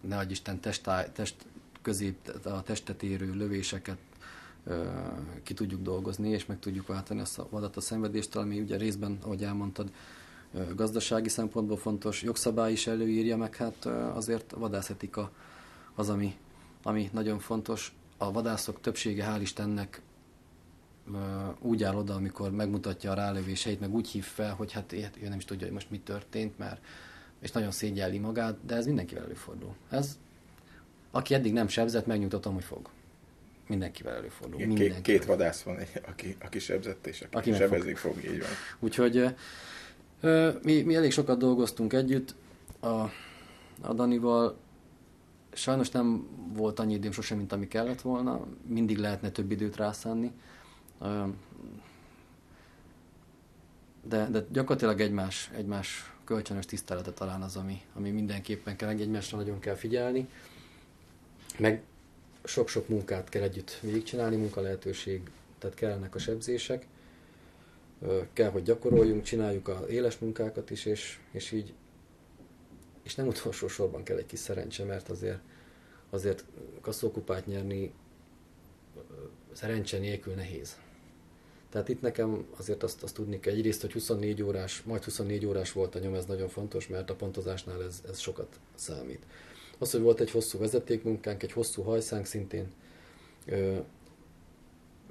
ne 0.01 0.17
adj 0.17 0.33
Isten, 0.33 0.61
test, 0.61 0.91
test 1.13 1.35
közép, 1.83 2.31
a 2.45 2.63
testet 2.63 3.03
érő 3.03 3.35
lövéseket 3.35 3.99
ki 5.43 5.55
tudjuk 5.55 5.83
dolgozni, 5.83 6.29
és 6.29 6.47
meg 6.47 6.59
tudjuk 6.59 6.87
váltani 6.87 7.21
a 7.21 7.47
vadat 7.51 7.77
a 7.77 7.81
szenvedéstől, 7.81 8.43
ami 8.43 8.61
ugye 8.61 8.77
részben, 8.77 9.19
ahogy 9.23 9.45
elmondtad, 9.45 9.91
gazdasági 10.75 11.29
szempontból 11.29 11.77
fontos, 11.77 12.23
jogszabály 12.23 12.73
is 12.73 12.87
előírja, 12.87 13.37
meg 13.37 13.57
hát 13.57 13.87
azért 14.15 14.53
a 14.53 14.59
vadászetika 14.59 15.31
az, 15.95 16.09
ami, 16.09 16.37
ami 16.83 17.11
nagyon 17.13 17.39
fontos. 17.39 17.95
A 18.19 18.33
vadászok 18.33 18.81
többsége, 18.81 19.25
hál' 19.29 19.41
Istennek 19.41 20.01
úgy 21.61 21.83
áll 21.83 21.95
oda, 21.95 22.15
amikor 22.15 22.51
megmutatja 22.51 23.11
a 23.11 23.15
rálövéseit, 23.15 23.81
meg 23.81 23.95
úgy 23.95 24.09
hív 24.09 24.25
fel, 24.25 24.55
hogy 24.55 24.73
hát 24.73 24.93
ő 24.93 25.29
nem 25.29 25.39
is 25.39 25.45
tudja, 25.45 25.65
hogy 25.65 25.75
most 25.75 25.91
mi 25.91 25.99
történt, 25.99 26.59
mert 26.59 26.85
és 27.41 27.53
nagyon 27.53 27.71
szégyelli 27.71 28.19
magát, 28.19 28.57
de 28.67 28.75
ez 28.75 28.87
mindenkivel 28.87 29.25
előfordul. 29.25 29.75
Ez, 29.91 30.19
aki 31.11 31.35
eddig 31.35 31.53
nem 31.53 31.69
sebzett, 31.69 32.07
megnyugtatom, 32.07 32.55
hogy 32.55 32.65
fog. 32.65 32.89
Mindenkivel 33.67 34.15
előfordul. 34.15 34.59
Mindenkivel. 34.59 35.01
Két 35.01 35.25
vadász 35.25 35.63
van, 35.63 35.79
aki, 36.09 36.37
aki 36.41 36.59
sebzett, 36.59 37.07
és 37.07 37.21
aki, 37.21 37.37
aki 37.37 37.53
sebezik 37.53 37.97
fog. 37.97 38.13
fog, 38.13 38.25
így 38.25 38.41
van. 38.41 38.49
Úgyhogy 38.79 39.35
mi, 40.63 40.83
mi 40.83 40.95
elég 40.95 41.13
sokat 41.13 41.39
dolgoztunk 41.39 41.93
együtt. 41.93 42.35
A, 42.81 42.87
a 43.81 43.93
Danival, 43.95 44.57
sajnos 45.53 45.91
nem 45.91 46.29
volt 46.53 46.79
annyi 46.79 46.95
időm 46.95 47.13
sosem, 47.13 47.37
mint 47.37 47.53
ami 47.53 47.69
kellett 47.69 48.01
volna, 48.01 48.47
mindig 48.67 48.99
lehetne 48.99 49.31
több 49.31 49.51
időt 49.51 49.77
rászánni, 49.77 50.33
de, 54.03 54.29
de 54.31 54.45
gyakorlatilag 54.51 55.01
egymás, 55.01 55.51
egymás 55.55 56.13
kölcsönös 56.25 56.67
tisztelete 56.67 57.11
talán 57.11 57.43
az, 57.43 57.57
ami, 57.57 57.83
ami 57.95 58.11
mindenképpen 58.11 58.77
kell, 58.77 58.89
egymásra 58.89 59.37
nagyon 59.37 59.59
kell 59.59 59.75
figyelni, 59.75 60.29
meg 61.59 61.83
sok-sok 62.45 62.89
munkát 62.89 63.29
kell 63.29 63.43
együtt 63.43 63.79
végigcsinálni, 63.83 64.37
munka 64.37 64.61
lehetőség, 64.61 65.31
tehát 65.59 65.77
kellenek 65.77 66.15
a 66.15 66.19
sebzések, 66.19 66.87
kell, 68.33 68.51
hogy 68.51 68.63
gyakoroljunk, 68.63 69.23
csináljuk 69.23 69.69
az 69.69 69.89
éles 69.89 70.19
munkákat 70.19 70.71
is, 70.71 70.85
és, 70.85 71.19
és 71.33 71.53
így, 71.53 71.75
és 73.03 73.15
nem 73.15 73.27
utolsó 73.27 73.69
sorban 73.69 74.03
kell 74.03 74.17
egy 74.17 74.27
kis 74.27 74.39
szerencse, 74.39 74.85
mert 74.85 75.09
azért, 75.09 75.41
azért 76.11 76.45
kasszókupát 76.81 77.47
nyerni 77.47 77.93
szerencse 79.53 79.99
nélkül 79.99 80.35
nehéz. 80.35 80.77
Tehát 81.71 81.89
itt 81.89 82.01
nekem 82.01 82.47
azért 82.57 82.83
azt, 82.83 83.03
azt 83.03 83.15
tudni 83.15 83.41
kell 83.41 83.55
egyrészt, 83.55 83.81
hogy 83.81 83.93
24 83.93 84.43
órás, 84.43 84.83
majd 84.83 85.05
24 85.05 85.47
órás 85.47 85.73
volt 85.73 85.95
a 85.95 85.99
nyom, 85.99 86.15
ez 86.15 86.25
nagyon 86.25 86.49
fontos, 86.49 86.89
mert 86.89 87.11
a 87.11 87.15
pontozásnál 87.15 87.83
ez, 87.83 88.03
ez 88.09 88.19
sokat 88.19 88.59
számít. 88.75 89.23
Az, 89.79 89.91
hogy 89.91 90.01
volt 90.01 90.21
egy 90.21 90.31
hosszú 90.31 90.59
vezetékmunkánk, 90.59 91.43
egy 91.43 91.53
hosszú 91.53 91.83
hajszánk 91.83 92.27
szintén, 92.27 92.73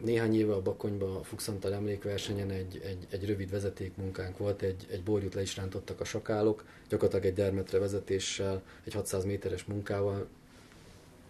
néhány 0.03 0.35
éve 0.35 0.53
a 0.53 0.61
Bakonyba 0.61 1.19
a 1.19 1.23
Fuxantal 1.23 1.73
emlékversenyen 1.73 2.49
egy, 2.49 2.81
egy, 2.83 3.07
egy 3.09 3.25
rövid 3.25 3.49
vezetékmunkánk 3.49 4.37
volt, 4.37 4.61
egy, 4.61 4.87
egy 4.91 5.03
borjút 5.03 5.33
le 5.33 5.41
is 5.41 5.55
rántottak 5.55 5.99
a 5.99 6.05
sakálok, 6.05 6.65
gyakorlatilag 6.89 7.25
egy 7.25 7.43
dermetre 7.43 7.79
vezetéssel, 7.79 8.61
egy 8.83 8.93
600 8.93 9.25
méteres 9.25 9.63
munkával, 9.65 10.27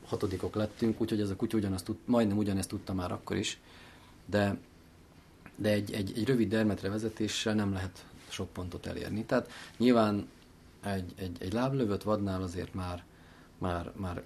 hatodikok 0.06 0.56
lettünk, 0.56 1.02
úgyhogy 1.02 1.22
ez 1.22 1.30
a 1.30 1.36
kutya 1.36 1.58
ugyanazt 1.58 1.86
tud, 1.86 1.98
majdnem 2.06 2.38
ugyanezt 2.38 2.70
tudta 2.70 2.94
már 2.94 3.12
akkor 3.12 3.38
is, 3.38 3.60
de 4.26 4.58
de 5.56 5.70
egy, 5.70 5.94
egy, 5.94 6.12
egy 6.16 6.26
rövid 6.26 6.50
dermetre 6.50 6.90
vezetéssel 6.90 7.54
nem 7.54 7.74
lehet 7.74 8.06
sok 8.28 8.50
pontot 8.54 8.86
elérni. 8.86 9.26
Tehát 9.26 9.52
nyilván 9.78 10.28
egy, 10.84 11.14
egy, 11.16 11.38
egy 11.40 11.54
láblövött 11.54 12.04
vadnál 12.04 12.42
azért 12.42 12.74
már, 12.74 13.04
már, 13.58 13.92
már 13.96 14.24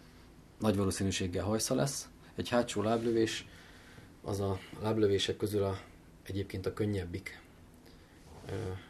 nagy 0.59 0.75
valószínűséggel 0.75 1.43
hajsza 1.43 1.75
lesz. 1.75 2.09
Egy 2.35 2.49
hátsó 2.49 2.81
láblövés 2.81 3.47
az 4.23 4.39
a 4.39 4.59
láblövések 4.81 5.37
közül 5.37 5.63
a, 5.63 5.79
egyébként 6.23 6.65
a 6.65 6.73
könnyebbik 6.73 7.41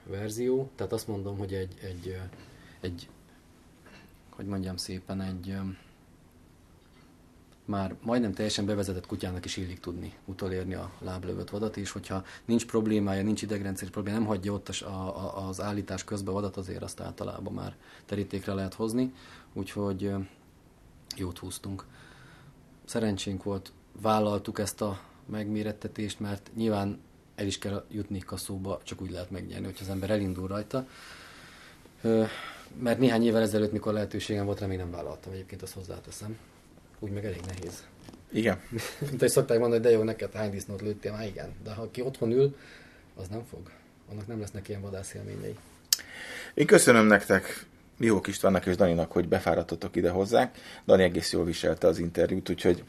verzió. 0.04 0.70
Tehát 0.76 0.94
azt 0.94 1.08
mondom, 1.08 1.38
hogy 1.38 1.54
egy, 1.54 1.74
egy, 1.82 2.20
egy 2.80 3.10
hogy 4.30 4.46
mondjam 4.46 4.78
szépen, 4.78 5.22
egy 5.22 5.58
már 7.66 7.96
majdnem 8.02 8.34
teljesen 8.34 8.66
bevezetett 8.66 9.06
kutyának 9.06 9.46
is 9.46 9.58
illik 9.58 9.80
tudni 9.80 10.14
utolérni 10.26 10.74
a 10.74 10.92
láblövött 11.00 11.50
vadat, 11.50 11.78
és 11.78 11.92
hogyha 11.92 12.24
nincs 12.46 12.66
problémája, 12.66 13.24
nincs 13.24 13.42
idegrendszeres 13.42 13.94
probléma, 13.94 14.18
nem 14.18 14.28
hagyja 14.28 14.54
ott 14.54 14.70
az, 14.70 14.82
a, 14.82 15.48
az 15.48 15.62
állítás 15.62 16.04
közben 16.04 16.34
vadat, 16.34 16.58
azért 16.58 16.84
azt 16.84 17.00
általában 17.00 17.54
már 17.54 17.76
terítékre 18.06 18.54
lehet 18.54 18.74
hozni, 18.74 19.14
úgyhogy 19.54 20.14
jót 21.16 21.38
húztunk. 21.38 21.86
Szerencsénk 22.86 23.44
volt, 23.44 23.72
vállaltuk 24.02 24.60
ezt 24.60 24.82
a 24.82 25.00
megmérettetést, 25.30 26.20
mert 26.20 26.50
nyilván 26.56 27.00
el 27.36 27.46
is 27.46 27.58
kell 27.58 27.86
jutni 27.92 28.20
kaszóba, 28.20 28.80
csak 28.84 29.02
úgy 29.02 29.12
lehet 29.12 29.32
megnyerni, 29.32 29.66
hogyha 29.66 29.84
az 29.84 29.90
ember 29.90 30.10
elindul 30.10 30.48
rajta. 30.48 30.88
Mert 32.80 33.00
néhány 33.00 33.26
évvel 33.26 33.42
ezelőtt, 33.42 33.72
mikor 33.72 33.94
lehetőségem 33.94 34.46
volt, 34.46 34.60
remélem 34.60 34.90
nem 34.90 34.96
vállaltam, 34.96 35.34
egyébként 35.34 35.62
azt 35.62 35.74
hozzáteszem 35.74 36.38
úgy 37.00 37.12
meg 37.12 37.26
elég 37.26 37.42
nehéz. 37.46 37.84
Igen. 38.32 38.62
Mint 39.10 39.20
hogy 39.20 39.30
szokták 39.30 39.60
mondani, 39.60 39.82
hogy 39.82 39.92
de 39.92 39.98
jó, 39.98 40.04
neked 40.04 40.34
hány 40.34 40.52
disznót 40.52 40.82
lőttél, 40.82 41.12
már 41.12 41.28
igen. 41.28 41.54
De 41.64 41.74
ha 41.74 41.92
ki 41.92 42.02
otthon 42.02 42.32
ül, 42.32 42.56
az 43.16 43.28
nem 43.28 43.44
fog. 43.50 43.72
Annak 44.12 44.28
nem 44.28 44.40
lesznek 44.40 44.70
ilyen 44.70 44.82
vadászélményei. 44.82 45.56
Én 46.54 46.66
köszönöm 46.66 47.06
nektek, 47.06 47.66
Lihók 47.98 48.28
Istvánnak 48.28 48.66
és 48.66 48.76
Daninak, 48.76 49.12
hogy 49.12 49.28
befáradtatok 49.28 49.96
ide 49.96 50.10
hozzánk. 50.10 50.52
Dani 50.86 51.04
egész 51.04 51.32
jól 51.32 51.46
viselte 51.46 51.88
az 51.88 52.00
interjút, 52.00 52.50
úgyhogy 52.50 52.84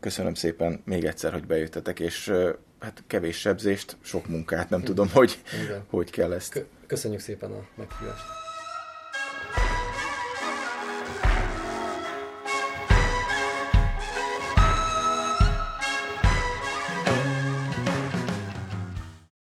köszönöm 0.00 0.34
szépen 0.34 0.82
még 0.84 1.04
egyszer, 1.04 1.32
hogy 1.32 1.46
bejöttetek, 1.46 2.00
és 2.00 2.32
hát 2.78 3.02
kevés 3.06 3.38
sebzést, 3.38 3.96
sok 4.00 4.28
munkát, 4.28 4.70
nem 4.70 4.82
tudom, 4.82 5.10
hogy, 5.12 5.38
hogy 5.90 6.10
kell 6.10 6.32
ezt. 6.32 6.64
Köszönjük 6.86 7.20
szépen 7.20 7.50
a 7.50 7.66
meghívást. 7.74 8.45